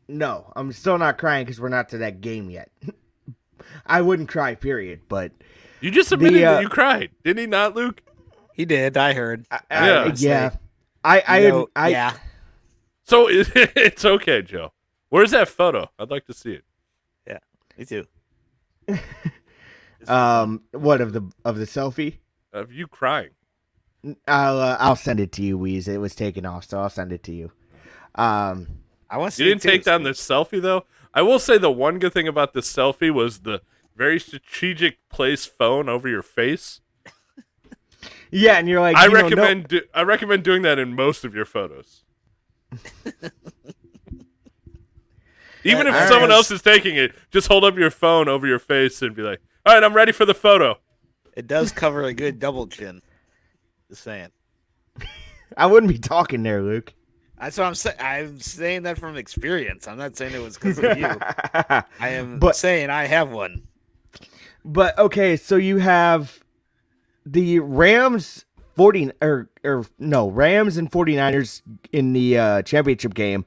[0.06, 2.70] No, I'm still not crying because we're not to that game yet.
[3.86, 5.00] I wouldn't cry, period.
[5.08, 5.32] But
[5.80, 7.46] You just admitted uh, that you cried, didn't he?
[7.46, 8.02] Not Luke.
[8.54, 8.96] He did.
[8.96, 9.46] I heard.
[9.50, 10.02] I, Yeah.
[10.02, 10.50] I, yeah,
[11.02, 12.14] I, I, You know, I, yeah.
[13.04, 14.72] So it, it's okay, Joe.
[15.10, 15.90] Where's that photo?
[15.98, 16.64] I'd like to see it.
[17.26, 17.38] Yeah,
[17.78, 18.06] me too.
[20.08, 22.18] um, what of the of the selfie?
[22.52, 23.30] Of you crying.
[24.28, 25.88] I'll, uh, I'll send it to you, Weez.
[25.88, 27.50] It was taken off, so I'll send it to you.
[28.14, 28.68] Um,
[29.08, 29.42] I want to.
[29.42, 30.84] You didn't take down the selfie though.
[31.12, 33.62] I will say the one good thing about the selfie was the
[33.96, 36.80] very strategic place phone over your face.
[38.30, 41.34] yeah, and you're like, I you recommend do, I recommend doing that in most of
[41.34, 42.02] your photos.
[45.66, 48.58] Even uh, if someone else is taking it, just hold up your phone over your
[48.58, 50.78] face and be like, "All right, I'm ready for the photo."
[51.36, 53.00] It does cover a good double chin.
[53.88, 54.28] Just saying.
[55.56, 56.92] I wouldn't be talking there, Luke.
[57.40, 57.96] That's what I'm saying.
[57.98, 59.88] I'm saying that from experience.
[59.88, 61.06] I'm not saying it was because of you.
[62.00, 63.62] I am But- saying I have one.
[64.64, 66.40] But okay, so you have
[67.26, 68.44] the Rams
[68.76, 73.44] 40 or or no, Rams and 49ers in the uh championship game.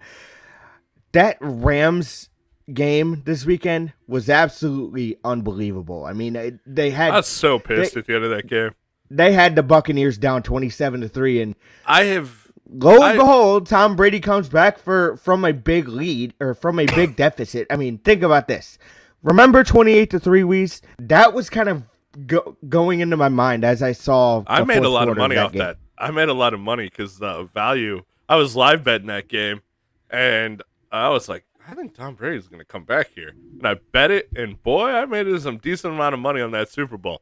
[1.13, 2.29] That Rams
[2.73, 6.05] game this weekend was absolutely unbelievable.
[6.05, 8.47] I mean, it- they had I was so pissed They- at the end of that
[8.47, 8.71] game.
[9.09, 13.95] they had the Buccaneers down 27 to 3 and I have lo and behold, Tom
[13.95, 17.67] Brady comes back for from a big lead or from a big deficit.
[17.71, 18.77] I mean, think about this.
[19.23, 20.81] Remember 28 to 3 weeks?
[20.99, 21.83] That was kind of
[22.25, 25.51] go, going into my mind as I saw I made a lot of money off
[25.51, 25.59] game.
[25.59, 25.77] that.
[25.97, 28.03] I made a lot of money because the value.
[28.29, 29.61] I was live betting that game,
[30.09, 33.75] and I was like, I think Tom Brady's going to come back here, and I
[33.91, 37.21] bet it, and boy, I made some decent amount of money on that Super Bowl.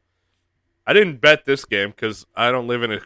[0.86, 3.00] I didn't bet this game because I don't live in a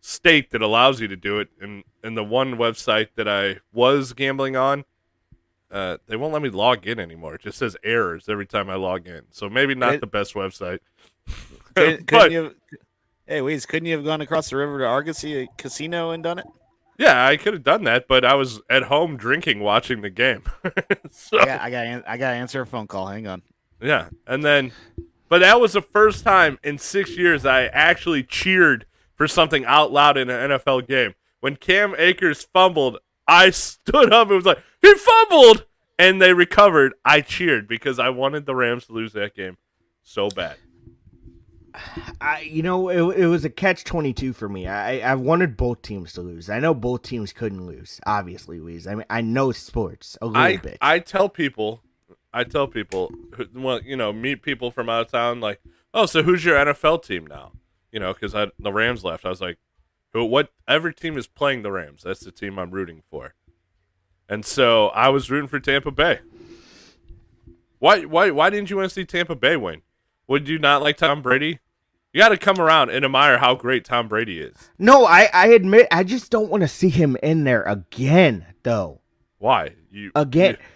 [0.00, 4.12] state that allows you to do it, and and the one website that I was
[4.12, 4.84] gambling on.
[5.70, 7.34] Uh, they won't let me log in anymore.
[7.36, 9.22] It just says errors every time I log in.
[9.30, 10.80] So maybe not It- the best website.
[11.76, 12.54] Couldn't, but couldn't you have,
[13.26, 16.46] hey, Weez, couldn't you have gone across the river to Argosy Casino and done it?
[16.98, 20.42] Yeah, I could have done that, but I was at home drinking, watching the game.
[21.10, 23.06] so, I got, I got, I got to answer a phone call.
[23.06, 23.42] Hang on.
[23.80, 24.72] yeah, and then,
[25.28, 29.92] but that was the first time in six years I actually cheered for something out
[29.92, 31.14] loud in an NFL game.
[31.38, 32.98] When Cam Akers fumbled,
[33.30, 35.64] I stood up and was like, "He fumbled!"
[35.98, 36.94] and they recovered.
[37.04, 39.58] I cheered because I wanted the Rams to lose that game
[40.02, 40.56] so bad.
[42.20, 44.66] I, you know, it, it was a catch 22 for me.
[44.66, 46.50] I, I wanted both teams to lose.
[46.50, 48.90] I know both teams couldn't lose, obviously, Weez.
[48.90, 50.78] I mean, I know sports a little I bit.
[50.80, 51.82] I tell people,
[52.32, 53.12] I tell people,
[53.54, 55.60] well, you know, meet people from out of town, like,
[55.94, 57.52] oh, so who's your NFL team now?
[57.92, 59.24] You know, because the Rams left.
[59.24, 59.58] I was like?
[60.12, 60.50] Who what?
[60.66, 62.02] Every team is playing the Rams.
[62.04, 63.34] That's the team I'm rooting for.
[64.28, 66.20] And so I was rooting for Tampa Bay.
[67.78, 68.02] Why?
[68.04, 68.30] Why?
[68.30, 69.82] Why didn't you want to see Tampa Bay win?
[70.28, 71.58] Would you not like Tom Brady?
[72.12, 74.56] You got to come around and admire how great Tom Brady is.
[74.78, 79.00] no, I, I admit, I just don't want to see him in there again, though.
[79.38, 79.74] Why?
[79.92, 80.52] You Again.
[80.58, 80.66] You,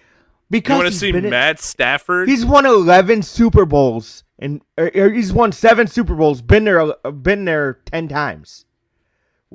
[0.50, 2.28] Because you want to see been in- Matt Stafford?
[2.28, 6.94] He's won 11 Super Bowls and or, or he's won 7 Super Bowls, been there
[7.12, 8.63] been there 10 times.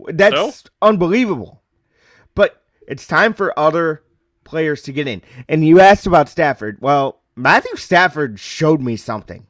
[0.08, 1.62] That's unbelievable.
[2.36, 4.04] But it's time for other
[4.44, 5.22] players to get in.
[5.48, 6.78] And you asked about Stafford.
[6.82, 9.46] Well, Matthew Stafford showed me something.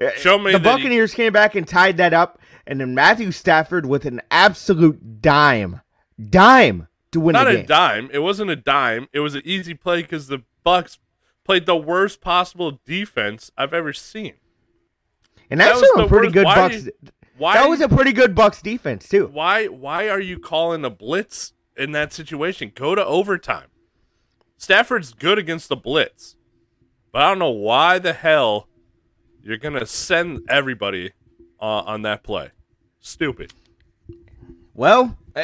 [0.00, 2.94] Uh, Show me the that he- Buccaneers came back and tied that up and then
[2.94, 5.80] Matthew Stafford with an absolute dime.
[6.30, 8.08] Dime to win not a dime.
[8.12, 9.08] It wasn't a dime.
[9.12, 10.98] It was an easy play because the Bucks
[11.44, 14.34] played the worst possible defense I've ever seen.
[15.50, 16.82] and that that's was a pretty worst- good why Bucks.
[16.84, 17.54] did- Why?
[17.54, 19.26] That was a pretty good Bucks defense too.
[19.26, 19.66] why?
[19.66, 22.70] Why are you calling a blitz in that situation?
[22.72, 23.66] Go to overtime.
[24.56, 26.36] Stafford's good against the blitz,
[27.10, 28.68] but I don't know why the hell
[29.42, 31.14] you're gonna send everybody
[31.60, 32.50] uh, on that play.
[33.00, 33.52] Stupid.
[34.72, 35.42] Well, uh,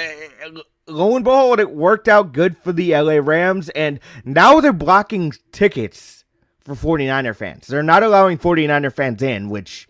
[0.87, 5.33] lo and behold, it worked out good for the LA Rams, and now they're blocking
[5.51, 6.25] tickets
[6.61, 7.67] for 49er fans.
[7.67, 9.88] They're not allowing 49er fans in, which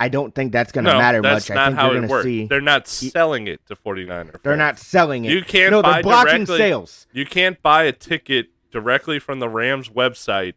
[0.00, 1.54] I don't think that's going to no, matter that's much.
[1.54, 2.24] not I think how they're it going to works.
[2.24, 4.42] see They're not selling it to 49er.
[4.42, 5.32] they're not selling it.
[5.32, 7.06] You can't no, buy they're blocking directly- sales.
[7.12, 10.54] You can't buy a ticket directly from the Rams website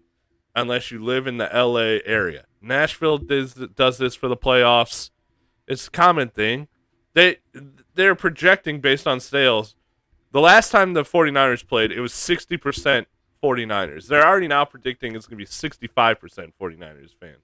[0.56, 2.46] unless you live in the LA area.
[2.62, 5.10] Nashville does does this for the playoffs.
[5.68, 6.68] It's a common thing.
[7.14, 7.38] They
[7.96, 9.76] they're projecting based on sales.
[10.32, 13.06] The last time the 49ers played, it was 60%
[13.44, 14.08] 49ers.
[14.08, 17.44] They're already now predicting it's going to be 65% 49ers fans.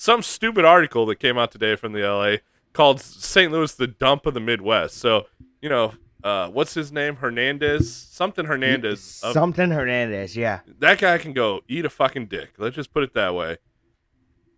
[0.00, 2.36] Some stupid article that came out today from the LA
[2.72, 3.50] called St.
[3.50, 4.96] Louis the dump of the Midwest.
[4.96, 5.26] So,
[5.60, 7.16] you know, uh, what's his name?
[7.16, 7.92] Hernandez?
[7.94, 9.20] Something Hernandez.
[9.24, 10.60] of- Something Hernandez, yeah.
[10.78, 12.50] that guy can go eat a fucking dick.
[12.58, 13.58] Let's just put it that way.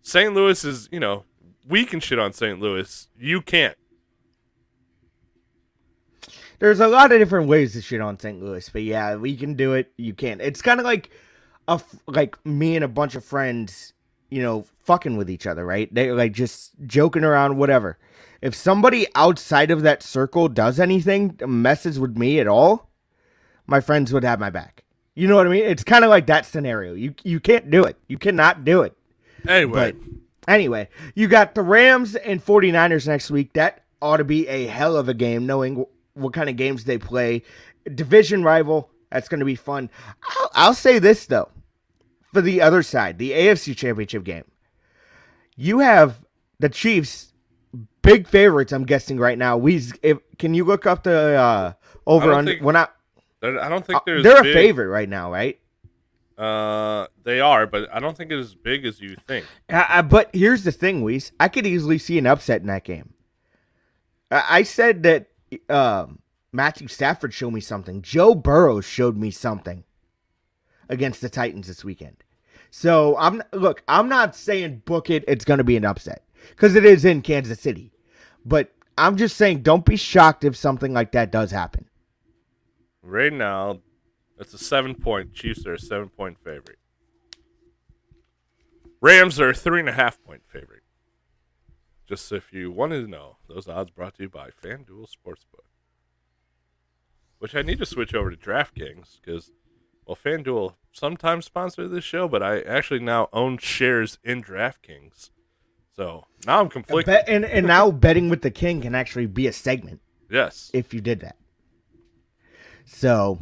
[0.02, 0.34] St.
[0.34, 1.24] Louis is, you know,
[1.66, 2.60] we can shit on St.
[2.60, 3.08] Louis.
[3.18, 3.76] You can't.
[6.58, 8.42] There's a lot of different ways to shit on St.
[8.42, 9.90] Louis, but yeah, we can do it.
[9.96, 10.42] You can't.
[10.42, 11.08] It's kind of like
[11.66, 13.94] a like me and a bunch of friends,
[14.30, 15.92] you know, fucking with each other, right?
[15.92, 17.98] They're like just joking around, whatever.
[18.40, 22.88] If somebody outside of that circle does anything, messes with me at all,
[23.66, 24.84] my friends would have my back.
[25.14, 25.64] You know what I mean?
[25.64, 26.94] It's kind of like that scenario.
[26.94, 27.96] You you can't do it.
[28.08, 28.96] You cannot do it.
[29.46, 29.96] Anyway, But
[30.48, 33.52] anyway, you got the Rams and 49ers next week.
[33.54, 36.98] That ought to be a hell of a game, knowing what kind of games they
[36.98, 37.42] play.
[37.94, 38.90] Division rival.
[39.10, 39.90] That's going to be fun.
[40.22, 41.50] I'll, I'll say this, though.
[42.32, 44.44] For the other side, the AFC Championship game,
[45.56, 46.20] you have
[46.60, 47.32] the Chiefs,
[48.02, 49.56] big favorites, I'm guessing right now.
[49.56, 51.72] We, if, Can you look up the uh,
[52.06, 52.88] Over under think- when I
[53.42, 54.22] I don't think uh, they're.
[54.22, 55.58] they're a favorite right now, right?
[56.36, 59.44] Uh, they are, but I don't think it's as big as you think.
[59.68, 61.32] I, I, but here's the thing, Weiss.
[61.38, 63.12] I could easily see an upset in that game.
[64.30, 65.28] I, I said that
[65.68, 66.20] um,
[66.52, 68.00] Matthew Stafford showed me something.
[68.02, 69.84] Joe Burrow showed me something
[70.90, 72.16] against the Titans this weekend.
[72.70, 73.82] So I'm look.
[73.88, 75.24] I'm not saying book it.
[75.26, 77.92] It's going to be an upset because it is in Kansas City.
[78.44, 81.86] But I'm just saying, don't be shocked if something like that does happen.
[83.02, 83.80] Right now,
[84.38, 85.32] it's a seven point.
[85.32, 86.78] Chiefs are a seven point favorite.
[89.00, 90.82] Rams are a three and a half point favorite.
[92.06, 95.64] Just if you wanted to know, those odds brought to you by FanDuel Sportsbook.
[97.38, 99.52] Which I need to switch over to DraftKings because,
[100.10, 105.30] well, FanDuel sometimes sponsor this show, but I actually now own shares in DraftKings.
[105.94, 107.06] So now I'm conflicted.
[107.06, 110.00] Bet, and and now betting with the king can actually be a segment.
[110.28, 110.68] yes.
[110.74, 111.36] if you did that.
[112.86, 113.38] So,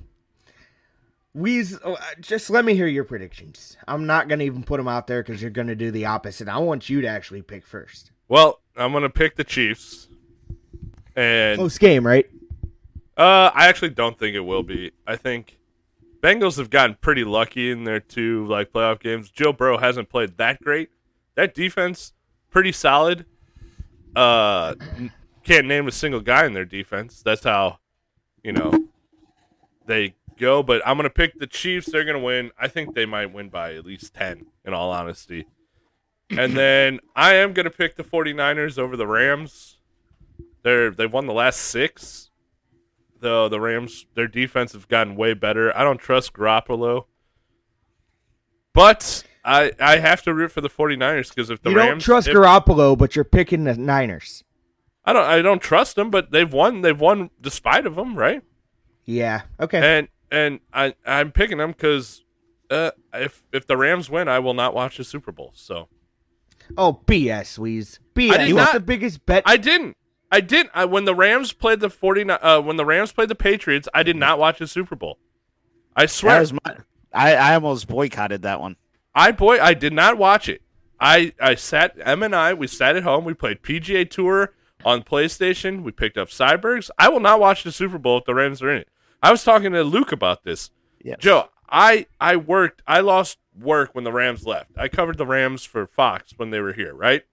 [1.35, 3.79] Weez, uh, just let me hear your predictions.
[3.87, 6.05] I'm not going to even put them out there because you're going to do the
[6.05, 6.49] opposite.
[6.49, 8.11] I want you to actually pick first.
[8.29, 10.09] Well, I'm going to pick the Chiefs.
[11.17, 12.29] And Close game, right?
[13.17, 14.93] Uh, I actually don't think it will be.
[15.07, 15.58] I think
[16.21, 19.31] Bengals have gotten pretty lucky in their two like playoff games.
[19.31, 20.91] Joe Burrow hasn't played that great.
[21.37, 22.13] That defense
[22.51, 23.25] pretty solid.
[24.17, 24.75] Uh,
[25.45, 27.23] can't name a single guy in their defense.
[27.23, 27.79] That's how,
[28.43, 28.89] you know,
[29.87, 30.63] they go.
[30.63, 31.91] But I'm gonna pick the Chiefs.
[31.91, 32.51] They're gonna win.
[32.59, 34.47] I think they might win by at least ten.
[34.65, 35.47] In all honesty.
[36.31, 39.77] And then I am gonna pick the 49ers over the Rams.
[40.65, 42.28] They're they've won the last six
[43.21, 45.77] though the Rams their defense have gotten way better.
[45.77, 47.05] I don't trust Garoppolo.
[48.75, 51.91] But I I have to root for the 49ers because if the Rams you Rams
[51.91, 54.45] don't trust if- Garoppolo, but you're picking the Niners.
[55.05, 58.43] I don't I don't trust them, but they've won they've won despite of them, right?
[59.05, 59.43] Yeah.
[59.59, 59.79] Okay.
[59.99, 62.25] And and I I'm picking them cuz
[62.71, 65.53] uh if if the Rams win, I will not watch the Super Bowl.
[65.55, 65.89] So
[66.77, 67.99] oh, BS, Weez.
[68.15, 68.29] BS.
[68.29, 69.43] What's not- the biggest bet?
[69.47, 69.97] I didn't
[70.31, 73.35] I didn't I, when the Rams played the 49 uh when the Rams played the
[73.35, 75.19] Patriots, I did not watch the Super Bowl.
[75.97, 76.77] I swear my,
[77.13, 78.77] I, I almost boycotted that one.
[79.15, 80.63] I boy, I did not watch it.
[81.01, 83.25] I I sat M and I we sat at home.
[83.25, 85.83] We played PGA Tour on PlayStation.
[85.83, 86.91] We picked up Sybergs.
[86.99, 88.89] I will not watch the Super Bowl if the Rams are in it.
[89.23, 90.71] I was talking to Luke about this.
[91.03, 91.19] Yes.
[91.21, 92.83] Joe, I I worked.
[92.87, 94.71] I lost work when the Rams left.
[94.77, 97.25] I covered the Rams for Fox when they were here, right?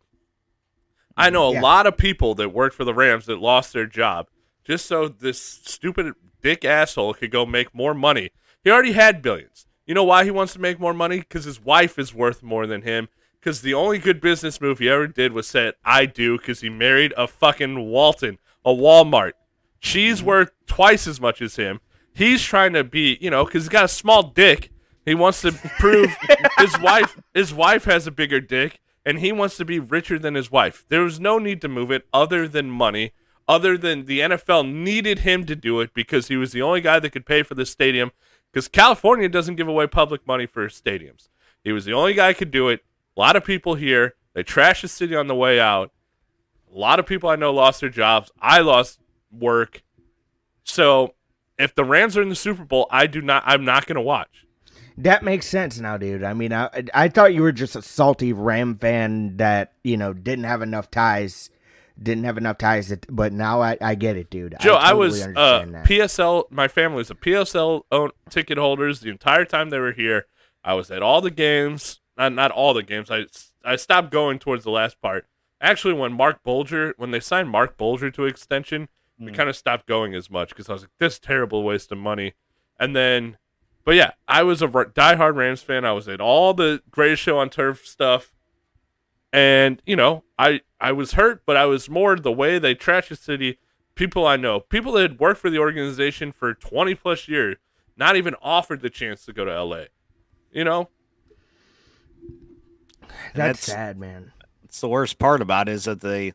[1.17, 1.62] I know a Yeah.
[1.62, 4.28] lot of people that worked for the Rams that lost their job
[4.65, 8.32] just so this stupid dick asshole could go make more money.
[8.63, 9.67] He already had billions.
[9.86, 11.19] You know why he wants to make more money?
[11.19, 13.08] Because his wife is worth more than him.
[13.39, 16.69] Because the only good business move he ever did was say, I do, because he
[16.69, 19.34] married a fucking Walton, a Walmart.
[19.80, 20.28] She's mm-hmm.
[20.28, 21.80] worth twice as much as him.
[22.12, 24.71] He's trying to be, you know, because he's got a small dick.
[25.06, 26.15] He wants to prove
[26.58, 30.36] his wife his wife has a bigger dick, and he wants to be richer than
[30.36, 30.86] his wife.
[30.89, 33.12] There was no need to move it other than money,
[33.48, 37.00] other than the NFL needed him to do it because he was the only guy
[37.00, 38.12] that could pay for the stadium.
[38.52, 41.30] Because California doesn't give away public money for stadiums.
[41.63, 42.84] He was the only guy could do it.
[43.15, 45.91] A lot of people here, they trash the city on the way out.
[46.74, 48.32] A lot of people I know lost their jobs.
[48.41, 49.00] I lost
[49.32, 49.84] work.
[50.63, 51.13] So
[51.60, 54.44] if the Rams are in the Super Bowl, I do not I'm not gonna watch.
[54.97, 56.23] That makes sense now, dude.
[56.23, 60.13] I mean, I I thought you were just a salty Ram fan that you know
[60.13, 61.49] didn't have enough ties,
[62.01, 62.88] didn't have enough ties.
[62.88, 64.55] That, but now I, I get it, dude.
[64.62, 65.86] Joe, I, totally was uh, that.
[65.86, 66.49] PSL.
[66.49, 70.27] My family was a PSL own, ticket holders the entire time they were here.
[70.63, 73.12] I was at all the games, not not all the games.
[73.12, 73.25] I
[73.65, 75.27] I stopped going towards the last part.
[75.60, 79.88] Actually, when Marc Bulger, when they signed Marc Bulger to extension, we kind of stopped
[79.88, 82.34] going as much because I was like, this terrible waste of money.
[82.79, 83.38] And then,
[83.86, 85.86] but yeah, I was a r- diehard Rams fan.
[85.86, 88.32] I was at all the greatest show on turf stuff
[89.34, 93.10] and you know i i was hurt but i was more the way they trash
[93.10, 93.58] the city
[93.93, 97.58] people i know people that had worked for the organization for 20 plus years
[97.98, 99.83] not even offered the chance to go to la
[100.54, 100.88] you know
[103.33, 104.31] That's that's- sad, man.
[104.63, 106.33] It's the worst part about it is that they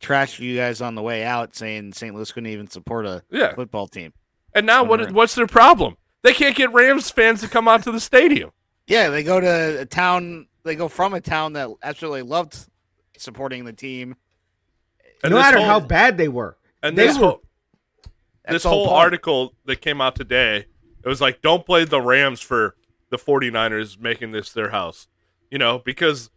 [0.00, 2.14] trashed you guys on the way out, saying St.
[2.14, 3.54] Louis couldn't even support a Yeah.
[3.54, 4.12] football team.
[4.54, 5.96] and now what what's their problem
[6.26, 8.50] they can't get rams fans to come out to the stadium
[8.86, 10.46] Yeah, they go to a town.
[10.64, 12.56] They go from a town that actually loved
[13.16, 14.16] supporting the team.
[15.22, 17.42] and no matter whole- how bad they were, and they this were- whole
[18.48, 18.98] this whole whole point.
[18.98, 20.66] article that came out today
[21.04, 22.76] it was like don't play the rams for
[23.10, 25.08] the 49ers making this their house
[25.50, 26.30] you know because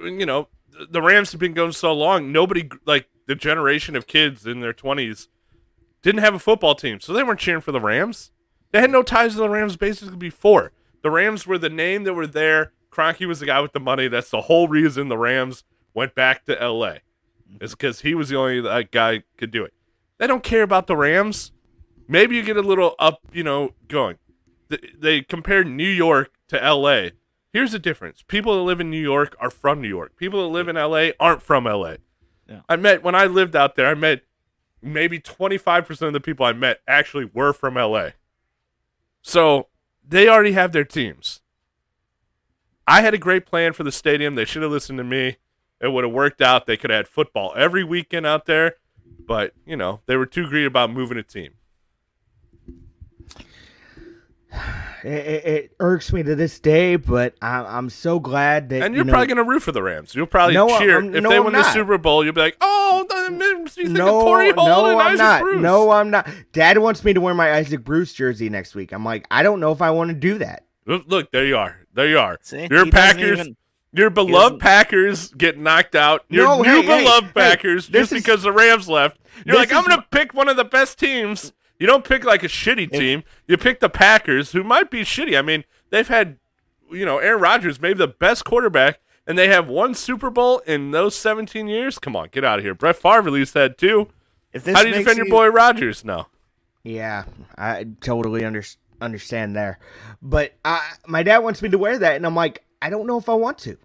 [0.00, 0.48] you know
[0.90, 4.72] the rams have been going so long nobody like the generation of kids in their
[4.74, 5.26] 20s
[6.02, 8.30] didn't have a football team, so they weren't cheering for the Rams.
[8.76, 10.70] They had no ties to the Rams basically before.
[11.00, 12.72] The Rams were the name that were there.
[12.90, 14.06] Kroenke was the guy with the money.
[14.06, 15.64] That's the whole reason the Rams
[15.94, 17.00] went back to L.A.
[17.58, 19.72] Is because he was the only uh, guy could do it.
[20.18, 21.52] They don't care about the Rams.
[22.06, 24.18] Maybe you get a little up, you know, going.
[24.68, 27.12] They compared New York to L.A.
[27.54, 30.18] Here's the difference: people that live in New York are from New York.
[30.18, 31.14] People that live in L.A.
[31.18, 31.96] aren't from L.A.
[32.46, 32.60] Yeah.
[32.68, 33.86] I met when I lived out there.
[33.86, 34.20] I met
[34.82, 38.10] maybe 25% of the people I met actually were from LA.
[39.26, 39.66] So
[40.06, 41.40] they already have their teams.
[42.86, 44.36] I had a great plan for the stadium.
[44.36, 45.38] They should have listened to me.
[45.80, 46.66] It would have worked out.
[46.66, 48.76] They could have had football every weekend out there,
[49.26, 51.54] but you know they were too greedy about moving a team.
[55.06, 58.92] It, it, it irks me to this day, but I, I'm so glad that And
[58.92, 60.14] you're you know, probably going to root for the Rams.
[60.16, 61.62] You'll probably No, cheer I'm- if no, they I'm win the.
[61.72, 62.24] Super Bowl.
[62.24, 65.18] You'll be like, "Oh, the, you think no, of Torry Holt no, and I'm Isaac
[65.18, 65.42] not.
[65.42, 66.28] Bruce." No, I'm not.
[66.52, 68.92] Dad wants me to wear my Isaac Bruce jersey next week.
[68.92, 70.64] I'm like, I don't know if I want to do that.
[70.86, 71.76] Look, look, there you are.
[71.94, 72.38] There you are.
[72.42, 72.66] See?
[72.70, 73.38] Your He Packers.
[73.38, 73.56] even-
[73.92, 76.24] Your beloved Packers get knocked out.
[76.28, 79.18] Your No, new hey, hey, beloved hey, Packers this just is- because the Rams left.
[79.44, 81.52] You're this like, I'm going to pick one of the best teams.
[81.78, 83.22] You don't pick like a shitty team.
[83.46, 85.38] You pick the Packers, who might be shitty.
[85.38, 86.38] I mean, they've had,
[86.90, 90.92] you know, Aaron Rodgers, maybe the best quarterback, and they have one Super Bowl in
[90.92, 91.98] those 17 years.
[91.98, 92.74] Come on, get out of here.
[92.74, 94.08] Brett Favre at least had two.
[94.52, 96.04] If this How do you makes defend your boy Rodgers?
[96.04, 96.26] No.
[96.82, 97.24] Yeah,
[97.58, 98.62] I totally under,
[99.00, 99.78] understand there.
[100.22, 103.18] But I, my dad wants me to wear that, and I'm like, I don't know
[103.18, 103.76] if I want to.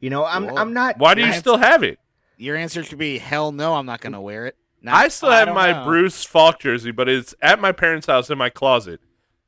[0.00, 0.98] You know, I'm Well, I'm not.
[0.98, 1.98] Why do you That's- still have it?
[2.36, 3.74] Your answer should be hell no.
[3.74, 4.56] I'm not going to wear it.
[4.80, 7.72] Not, I still "I have don't my know." Bruce Faulk jersey, but it's at my
[7.72, 9.00] parents' house in my closet.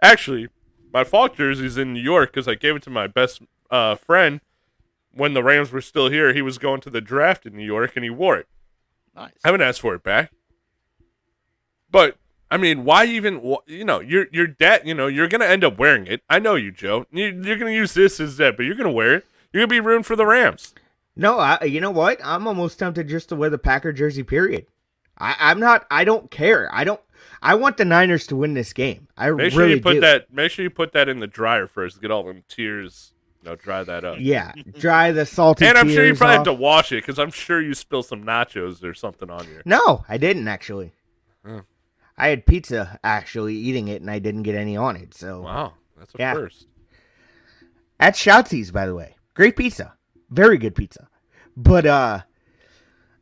[0.03, 0.49] Actually,
[0.93, 4.41] my Faulk jersey's in New York because I gave it to my best uh, friend
[5.13, 6.33] when the Rams were still here.
[6.33, 8.49] He was going to the draft in New York, and he wore it.
[9.15, 9.33] Nice.
[9.45, 10.33] I haven't asked for it back.
[11.91, 12.17] But
[12.51, 13.37] I mean, why even?
[13.41, 14.83] wh- You know, your your dad.
[14.85, 16.23] You know, you're gonna end up wearing it.
[16.29, 17.07] I know you, Joe.
[17.13, 19.27] You, you're gonna use this as that, but you're gonna wear it.
[19.53, 20.75] You're gonna be rooting for the Rams.
[21.17, 22.21] No, I, you know what?
[22.25, 24.23] I'm almost tempted just to wear the Packer jersey.
[24.23, 24.67] Period.
[25.21, 25.87] I, I'm not.
[25.91, 26.69] I don't care.
[26.73, 27.01] I don't.
[27.43, 29.09] I want the Niners to win this game.
[29.17, 30.01] I Make sure really you put do.
[30.01, 30.33] that.
[30.33, 32.01] Make sure you put that in the dryer first.
[32.01, 33.13] Get all them tears.
[33.43, 34.17] Know, dry that up.
[34.21, 35.65] Yeah, dry the salty.
[35.65, 36.47] And I'm sure you probably off.
[36.47, 39.63] have to wash it because I'm sure you spilled some nachos or something on you.
[39.65, 40.93] No, I didn't actually.
[42.19, 45.15] I had pizza actually eating it, and I didn't get any on it.
[45.15, 46.35] So Wow, that's a Yeah.
[46.35, 46.67] first.
[47.99, 49.95] at Shoutsy's, by the way, great pizza,
[50.29, 51.09] very good pizza.
[51.57, 52.21] But uh,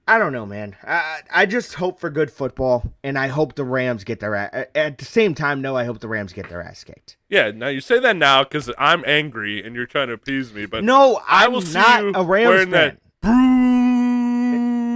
[0.08, 0.74] I don't know, man.
[0.84, 4.66] I I just hope for good football, and I hope the Rams get their ass.
[4.74, 7.16] At the same time, no, I hope the Rams get their ass kicked.
[7.28, 10.64] Yeah, now you say that now because I'm angry and you're trying to appease me,
[10.66, 12.98] but No, I I'm will see not a Rams wearing fan.
[13.20, 13.22] that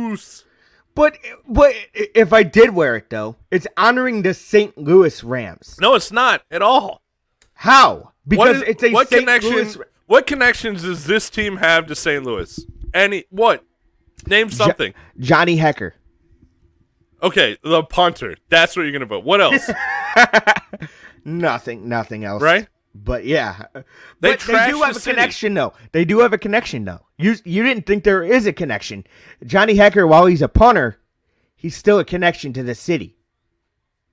[0.09, 0.45] Bruce.
[0.95, 4.77] But but if I did wear it though, it's honoring the St.
[4.77, 5.77] Louis Rams.
[5.81, 7.03] No, it's not at all.
[7.55, 8.13] How?
[8.27, 9.21] Because is- it's a what St.
[9.21, 9.53] connection?
[9.53, 9.79] Louis.
[10.07, 12.23] What connections does this team have to St.
[12.25, 12.65] Louis?
[12.93, 13.65] Any what?
[14.27, 14.95] Name something.
[15.19, 15.93] Johnny Hekker.
[17.23, 18.37] Okay, the punter.
[18.49, 19.25] That's what you're gonna vote.
[19.25, 19.71] What else?
[21.25, 21.89] Nothing.
[21.89, 22.43] Nothing else.
[22.43, 22.67] right?
[22.95, 23.83] But yeah, They
[24.21, 25.15] but they do the have a city.
[25.15, 25.73] connection though.
[25.93, 27.01] They do have a connection though.
[27.17, 29.07] You you didn't think there is a connection.
[29.47, 30.99] Johnny Hekker, while he's a punter,
[31.57, 33.17] he's still a connection to the city.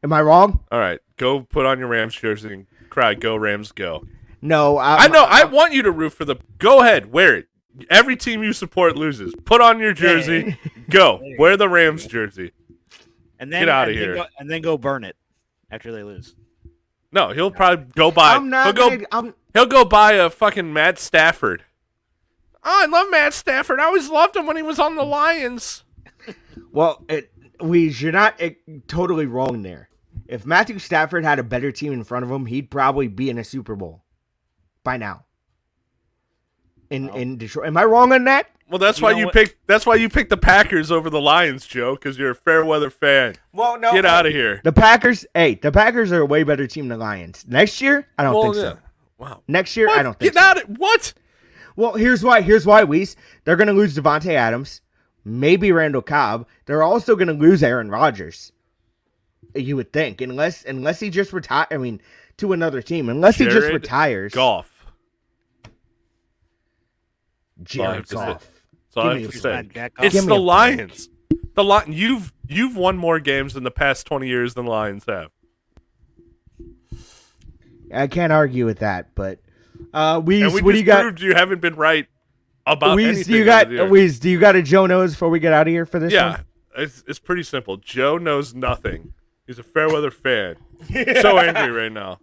[0.01, 0.63] Am I wrong?
[0.71, 4.05] All right, go put on your Rams jersey and cry, "Go Rams, go!"
[4.41, 5.25] No, I know.
[5.27, 6.37] I want you to root for the.
[6.57, 7.47] Go ahead, wear it.
[7.89, 9.33] Every team you support loses.
[9.45, 10.57] Put on your jersey.
[10.89, 12.51] Go wear the Rams jersey.
[13.39, 14.15] And then Get outta and then here.
[14.15, 15.15] go- and then go burn it
[15.71, 16.35] after they lose.
[17.11, 18.35] No, he'll probably go buy.
[18.35, 18.65] I'm not.
[18.65, 18.89] he'll go.
[18.89, 21.63] gonna, I'm, He'll go buy a fucking Matt Stafford.
[22.63, 23.79] Oh, I love Matt Stafford.
[23.79, 25.83] I always loved him when he was on the Lions.
[26.71, 28.51] well, it, we you're not eh,
[28.87, 29.89] totally wrong there.
[30.27, 33.39] If Matthew Stafford had a better team in front of him, he'd probably be in
[33.39, 34.03] a Super Bowl
[34.83, 35.25] by now.
[36.89, 37.15] In Well.
[37.17, 38.47] in Detroit, am I wrong on that?
[38.67, 39.33] Well, that's You why you what?
[39.33, 39.55] picked.
[39.67, 42.89] That's why you picked the Packers over the Lions, Joe, because you're a fair weather
[42.89, 43.35] fan.
[43.53, 43.91] Well, no.
[43.91, 44.61] Get out of here.
[44.63, 47.45] The Packers, hey, the Packers are a way better team than the Lions.
[47.47, 48.61] Next year, I don't Well, think yeah.
[48.61, 48.77] so.
[49.17, 49.41] Wow.
[49.47, 49.99] Next year, What?
[49.99, 50.47] I don't think Get so.
[50.47, 51.13] out of what?
[51.75, 52.41] Well, here's why.
[52.41, 53.15] Here's why, Weez.
[53.43, 54.81] They're going to lose Davante Adams,
[55.25, 56.47] maybe Randall Cobb.
[56.65, 58.51] They're also going to lose Aaron Rodgers.
[59.55, 61.65] You would think, unless unless he just retire.
[61.71, 62.01] I mean,
[62.37, 64.33] to another team, unless he just retires.
[64.33, 64.68] Golf.
[67.63, 68.51] Jared That's all I have to Goff.
[68.95, 69.51] That's all I Give me a to He's say.
[69.55, 70.05] not Jack Goff.
[70.05, 70.39] It's Give me the a.
[70.41, 71.09] Lions.
[71.55, 75.29] The li- you've you've won more games in the past twenty years than Lions have.
[77.93, 79.39] I can't argue with that, but
[79.93, 81.01] uh, Weez, And we what do you got?
[81.01, 82.05] proved you haven't been right
[82.65, 83.23] about Weez, anything.
[83.33, 83.67] do you got?
[83.67, 86.13] Weez, do you got a Joe knows before we get out of here for this?
[86.13, 86.45] yeah, one?
[86.77, 87.77] it's it's pretty simple.
[87.77, 89.13] Joe knows nothing.
[89.47, 90.55] He's a Fairweather fan.
[91.21, 92.19] so angry right now.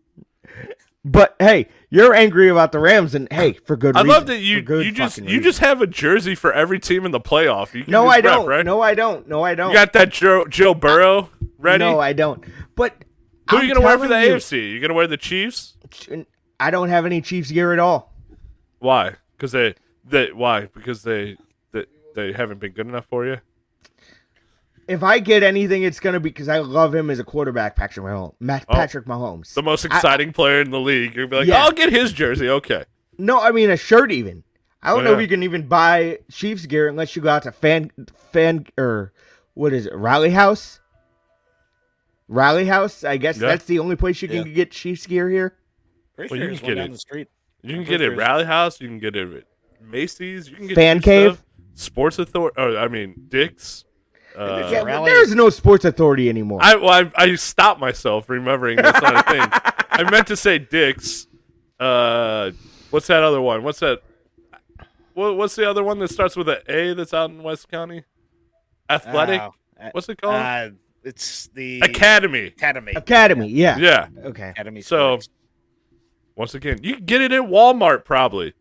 [1.08, 3.96] But hey, you're angry about the Rams, and hey, for good reason.
[3.96, 4.08] I reason.
[4.18, 5.42] love that you good you just you reason.
[5.42, 7.74] just have a jersey for every team in the playoff.
[7.74, 8.46] You can No, I rep, don't.
[8.48, 8.66] right?
[8.66, 9.28] No, I don't.
[9.28, 9.68] No, I don't.
[9.70, 11.84] You got that Joe, Joe Burrow ready?
[11.84, 12.42] No, I don't.
[12.74, 12.92] But
[13.50, 14.72] Who are I'm you gonna wear for the you, AFC?
[14.72, 15.74] You gonna wear the Chiefs?
[16.58, 18.12] I don't have any Chiefs gear at all.
[18.80, 19.12] Why?
[19.36, 20.66] Because they they why?
[20.66, 21.36] Because they
[21.70, 21.84] they,
[22.16, 23.36] they haven't been good enough for you.
[24.88, 28.06] If I get anything, it's gonna be because I love him as a quarterback, Patrick
[28.06, 28.34] Mahomes.
[28.38, 28.74] Matt, Oh.
[28.74, 29.52] Patrick Mahomes.
[29.54, 31.14] The most exciting player in the league.
[31.16, 31.64] You're be like, Yeah.
[31.64, 32.48] I'll get his jersey.
[32.48, 32.84] Okay.
[33.18, 34.12] no, I mean a shirt.
[34.12, 34.44] Even
[34.82, 37.42] I don't Oh, know if you can even buy Chiefs gear unless you go out
[37.44, 37.90] to fan
[38.30, 39.12] fan or
[39.54, 40.80] what is it, Rally House?
[42.28, 43.02] Rally House.
[43.04, 43.48] I guess Yeah.
[43.48, 44.52] that's the only place you can Yeah.
[44.52, 45.56] get Chiefs gear here.
[46.14, 46.92] Pretty Well, sure you can one get down it.
[46.92, 47.28] the street.
[47.62, 48.80] You can get it sure at Rally House.
[48.80, 49.44] You can get it at
[49.84, 50.48] Macy's.
[50.48, 51.32] You can get Fan cheap Cave?
[51.34, 51.44] stuff.
[51.74, 52.54] Sports Authority.
[52.58, 53.84] Oh, I mean Dick's.
[54.36, 56.58] Uh, yeah, Rally- there's no sports authority anymore.
[56.62, 59.48] I, well, I I stopped myself remembering that's not a thing.
[59.90, 61.26] I meant to say Dick's.
[61.80, 62.50] Uh,
[62.90, 63.62] what's that other one?
[63.62, 64.02] What's that?
[65.14, 68.04] What, what's the other one that starts with an A that's out in West County?
[68.90, 69.40] Athletic.
[69.40, 70.34] Oh, uh, what's it called?
[70.34, 70.70] uh,
[71.02, 72.46] it's the Academy.
[72.46, 72.92] Academy.
[72.94, 73.48] Academy.
[73.48, 73.78] Yeah.
[73.78, 74.08] Yeah.
[74.24, 74.50] Okay.
[74.50, 74.82] Academy.
[74.82, 75.28] So- Sports.
[76.34, 78.52] Once again, you can get it at Walmart probably.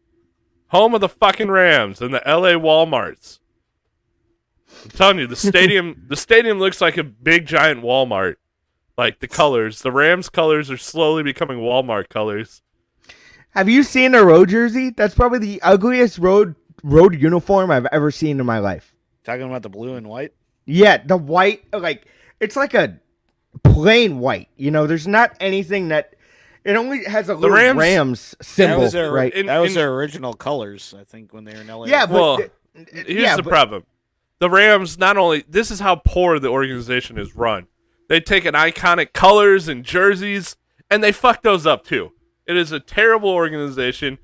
[0.68, 3.40] Home of the fucking Rams and the LA Walmarts.
[4.84, 8.36] I'm telling you, the stadium the stadium looks like a big giant Walmart.
[8.98, 9.82] Like the colors.
[9.82, 12.62] The Rams colors are slowly becoming Walmart colors.
[13.52, 14.90] Have you seen a road jersey?
[14.90, 18.94] That's probably the ugliest road road uniform I've ever seen in my life.
[19.24, 20.34] talking about the blue and white.
[20.66, 22.06] Yeah, the white, like
[22.40, 23.00] it's like a
[23.64, 24.50] plain white.
[24.58, 26.12] You know, there's not anything that.
[26.64, 29.32] It only has a little Rams- Rams, That symbol, was their right?
[29.32, 30.96] In- that was in- their original colors.
[31.00, 31.86] I think when they were in LA.
[31.86, 32.52] yeah, but Well, th-
[33.06, 33.84] Here's yeah, the but- problem.
[34.40, 37.68] The Rams not only this is how poor the organization is run.
[38.10, 40.58] They take an iconic colors and jerseys
[40.90, 42.12] and they fuck those up too.
[42.46, 44.20] It is a terrible organization.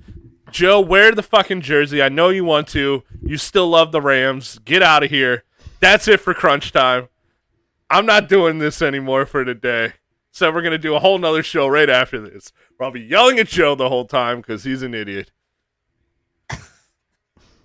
[0.52, 2.02] Joe, wear the fucking jersey.
[2.02, 3.04] I know you want to.
[3.24, 4.60] You still love the Rams.
[4.60, 5.44] Get out of here.
[5.80, 7.08] That's it for crunch time.
[7.90, 9.94] I'm not doing this anymore for today.
[10.32, 12.52] So we're gonna do a whole nother show right after this.
[12.78, 15.32] Where I'll be yelling at Joe the whole time because he's an idiot.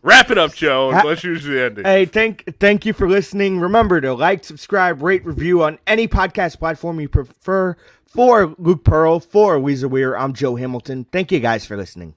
[0.06, 1.84] Wrap it up, Joe, and let's use the ending.
[1.84, 3.58] Hey, thank thank you for listening.
[3.58, 7.76] Remember to like, subscribe, rate, review on any podcast platform you prefer.
[8.04, 11.06] For Luke Pearl, for Weezer Weir, I'm Joe Hamilton.
[11.10, 12.14] Thank you guys for listening.